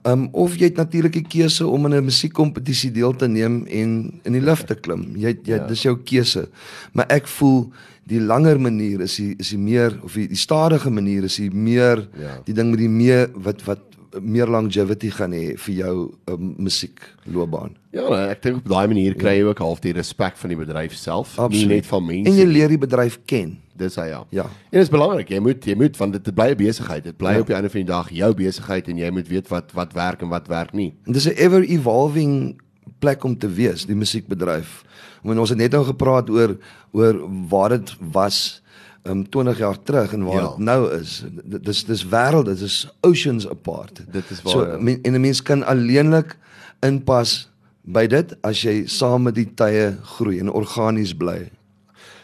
Um 0.05 0.29
of 0.31 0.55
jy 0.55 0.65
het 0.65 0.75
natuurlik 0.77 1.13
die 1.13 1.25
keuse 1.27 1.67
om 1.67 1.85
in 1.85 1.93
'n 1.95 2.03
musiekkompetisie 2.05 2.91
deel 2.91 3.15
te 3.15 3.27
neem 3.27 3.65
en 3.65 4.19
in 4.23 4.33
die 4.33 4.41
lug 4.41 4.63
te 4.65 4.75
klim. 4.75 5.15
Jy 5.15 5.37
jy 5.43 5.55
Ja. 5.57 5.67
dis 5.67 5.81
jou 5.81 5.97
keuse. 5.97 6.47
Maar 6.93 7.05
ek 7.09 7.27
voel 7.27 7.71
die 8.07 8.19
langer 8.21 8.59
manier 8.59 9.01
is 9.01 9.15
die 9.15 9.35
is 9.39 9.49
die 9.49 9.57
meer 9.57 9.99
of 10.03 10.13
die, 10.13 10.27
die 10.27 10.37
stadige 10.37 10.89
manier 10.89 11.23
is 11.23 11.35
die 11.35 11.49
meer 11.51 12.07
Ja. 12.19 12.39
die 12.45 12.53
ding 12.53 12.69
met 12.69 12.79
die 12.79 12.89
meer 12.89 13.29
wat 13.35 13.63
wat 13.65 13.79
meer 14.21 14.47
longevity 14.47 15.09
gaan 15.09 15.31
hê 15.31 15.57
vir 15.57 15.75
jou 15.75 15.95
um, 16.29 16.55
musiekloopbaan. 16.57 17.75
Ja, 17.91 18.03
nee, 18.09 18.27
ek 18.33 18.41
dink 18.41 18.57
op 18.61 18.67
daai 18.69 18.87
manier 18.87 19.15
kry 19.17 19.37
jy 19.39 19.43
ook 19.49 19.59
half 19.63 19.79
die 19.83 19.93
respek 19.93 20.37
van 20.37 20.49
die 20.53 20.57
bedryf 20.59 20.93
self, 20.95 21.35
nie 21.37 21.43
Absoluut. 21.45 21.67
net 21.75 21.85
van 21.85 22.05
mense. 22.05 22.29
En 22.31 22.37
jy 22.37 22.45
leer 22.45 22.69
die 22.69 22.77
bedryf 22.77 23.19
ken. 23.25 23.57
dis 23.77 23.95
hy 23.95 24.07
ja. 24.09 24.23
Ja. 24.33 24.43
En 24.43 24.79
dit 24.79 24.81
is 24.81 24.89
belangrik. 24.89 25.29
Jy 25.29 25.39
moet 25.39 25.65
jy 25.65 25.75
moet 25.77 25.97
want 25.97 26.13
dit 26.13 26.33
bly 26.35 26.47
'n 26.51 26.57
besigheid. 26.57 27.03
Dit 27.03 27.17
bly 27.17 27.33
Ja. 27.33 27.39
op 27.39 27.47
die 27.47 27.55
einde 27.55 27.69
van 27.69 27.79
die 27.81 27.91
dag 27.91 28.09
jou 28.09 28.33
besigheid 28.33 28.87
en 28.87 28.97
jy 28.97 29.09
moet 29.11 29.27
weet 29.27 29.47
wat 29.49 29.71
wat 29.73 29.93
werk 29.93 30.21
en 30.21 30.29
wat 30.29 30.47
werk 30.47 30.73
nie. 30.73 30.93
En 31.05 31.13
dis 31.13 31.27
'n 31.27 31.37
ever 31.37 31.61
evolving 31.63 32.59
plek 32.99 33.23
om 33.23 33.37
te 33.37 33.47
wees, 33.47 33.85
die 33.85 33.95
musiekbedryf. 33.95 34.83
Want 35.23 35.39
ons 35.39 35.49
het 35.49 35.57
net 35.57 35.71
nou 35.71 35.83
gepraat 35.85 36.29
oor 36.29 36.57
oor 36.91 37.19
waar 37.49 37.69
dit 37.69 37.95
was 38.11 38.61
um 39.09 39.23
20 39.29 39.57
jaar 39.57 39.77
terug 39.83 40.13
en 40.13 40.23
waar 40.23 40.41
Ja. 40.41 40.47
dit 40.49 40.57
nou 40.57 40.91
is. 40.99 41.23
Dis 41.43 41.83
dis 41.85 42.05
wêreld, 42.05 42.45
dit 42.45 42.61
is 42.61 42.87
oceans 43.01 43.49
apart. 43.49 44.01
Dit 44.11 44.23
is 44.29 44.41
waar, 44.41 44.51
So 44.53 44.65
ja. 44.65 44.77
men, 44.79 44.99
en 45.01 45.13
'n 45.13 45.21
mens 45.21 45.41
kan 45.41 45.63
alleenlik 45.65 46.37
inpas 46.79 47.49
by 47.83 48.07
dit 48.07 48.35
as 48.41 48.61
jy 48.61 48.85
saam 48.85 49.23
met 49.23 49.35
die 49.35 49.47
tye 49.55 49.95
groei 50.03 50.39
en 50.39 50.51
organies 50.51 51.13
bly. 51.13 51.49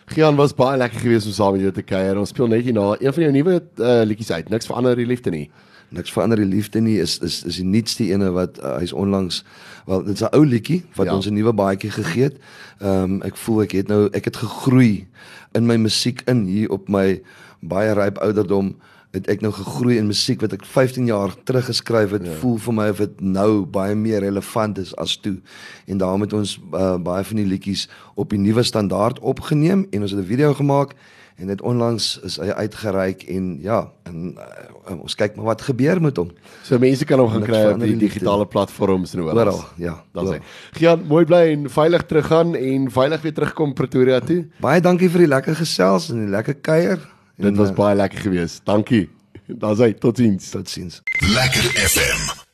Gian 0.05 0.35
was 0.35 0.53
baie 0.53 0.77
lekker 0.77 0.99
geweest 0.99 1.25
om 1.25 1.31
saam 1.31 1.51
met 1.53 1.61
jou 1.61 1.71
te 1.71 1.81
kuier. 1.81 2.17
Ons 2.19 2.29
speel 2.29 2.47
net 2.47 2.63
hierna 2.63 2.95
een 2.99 3.13
van 3.13 3.23
jou 3.23 3.31
nuwe 3.31 3.61
uh, 3.77 4.01
liedjies 4.05 4.31
uit. 4.31 4.49
Niks 4.49 4.65
verander 4.65 4.95
die 4.95 5.05
liefde 5.05 5.29
nie. 5.31 5.49
Niks 5.89 6.11
verander 6.11 6.37
die 6.37 6.45
liefde 6.49 6.79
nie 6.81 6.97
is 6.99 7.19
is 7.19 7.43
is 7.43 7.55
die 7.55 7.65
nuutste 7.65 8.03
ene 8.03 8.31
wat 8.31 8.59
uh, 8.63 8.77
hy's 8.77 8.93
onlangs 8.93 9.43
wel 9.85 10.03
dit's 10.03 10.21
'n 10.21 10.35
ou 10.35 10.45
liedjie 10.45 10.83
wat 10.95 11.05
Ja. 11.07 11.15
ons 11.15 11.25
'n 11.27 11.33
nuwe 11.33 11.53
baadjie 11.53 11.91
gegee 11.91 12.23
het. 12.23 12.37
Ehm 12.79 13.03
um, 13.03 13.21
ek 13.21 13.37
voel 13.37 13.61
ek 13.61 13.71
het 13.71 13.87
nou 13.87 14.09
ek 14.11 14.25
het 14.25 14.35
gegroei 14.37 15.07
in 15.53 15.65
my 15.65 15.75
musiek 15.75 16.21
in 16.25 16.45
hier 16.45 16.69
op 16.71 16.89
my 16.89 17.21
baie 17.61 17.93
ryp 17.93 18.17
ouderdom 18.17 18.75
het 19.13 19.27
ek 19.27 19.41
nou 19.41 19.51
gegroei 19.53 19.97
in 19.97 20.07
musiek 20.07 20.41
wat 20.41 20.53
ek 20.53 20.65
15 20.65 21.05
jaar 21.05 21.35
terug 21.43 21.65
geskryf 21.65 22.11
het. 22.11 22.25
Ja. 22.25 22.33
Voel 22.41 22.57
vir 22.57 22.73
my 22.73 22.89
of 22.89 22.97
dit 22.97 23.21
nou 23.21 23.65
baie 23.65 23.95
meer 23.95 24.19
relevant 24.19 24.77
is 24.77 24.95
as 24.95 25.17
toe. 25.17 25.37
En 25.85 25.97
daarom 25.97 26.21
het 26.21 26.33
ons 26.33 26.59
uh, 26.73 26.97
baie 26.97 27.23
van 27.23 27.35
die 27.37 27.45
liedjies 27.45 27.89
op 28.15 28.29
die 28.29 28.39
nuwe 28.39 28.63
standaard 28.63 29.19
opgeneem 29.19 29.87
en 29.91 30.01
ons 30.01 30.11
het 30.11 30.19
'n 30.19 30.25
video 30.25 30.53
gemaak 30.53 30.95
en 31.37 31.47
dit 31.47 31.61
onlangs 31.61 32.19
is 32.23 32.37
hy 32.41 32.49
uitgereik 32.63 33.23
en 33.33 33.47
ja 33.61 33.79
en 34.09 34.35
uh, 34.37 34.97
ons 35.01 35.15
kyk 35.15 35.35
maar 35.35 35.45
wat 35.53 35.61
gebeur 35.61 36.01
met 36.01 36.17
hom 36.17 36.29
So 36.63 36.79
mense 36.79 37.05
kan 37.05 37.19
hom 37.19 37.31
gaan 37.33 37.47
kry 37.47 37.63
op 37.71 37.79
die 37.81 37.97
digitale 37.97 38.45
platforms 38.45 39.13
en 39.15 39.23
oral. 39.25 39.39
oral 39.39 39.63
ja 39.77 39.95
Dan 40.13 40.27
sê. 40.35 40.37
Gian, 40.77 41.03
mooi 41.09 41.25
bly 41.25 41.41
en 41.55 41.69
veilig 41.69 42.05
teruggaan 42.05 42.55
en 42.55 42.91
veilig 42.91 43.21
weer 43.21 43.33
terugkom 43.33 43.73
Pretoria 43.73 44.19
toe. 44.19 44.43
baie 44.61 44.81
dankie 44.81 45.09
vir 45.09 45.25
die 45.25 45.31
lekker 45.33 45.55
gesels 45.55 46.09
en 46.13 46.25
die 46.25 46.31
lekker 46.31 46.61
kuier 46.61 46.99
Dit 47.35 47.57
was 47.57 47.73
baie 47.73 47.95
lekker 47.97 48.19
geweest. 48.19 48.61
Dankie. 48.65 49.09
Dan 49.47 49.75
sê 49.75 49.93
totiens. 49.97 50.49
totsiens 50.49 51.01
Lekker 51.33 51.65
FM. 51.89 52.52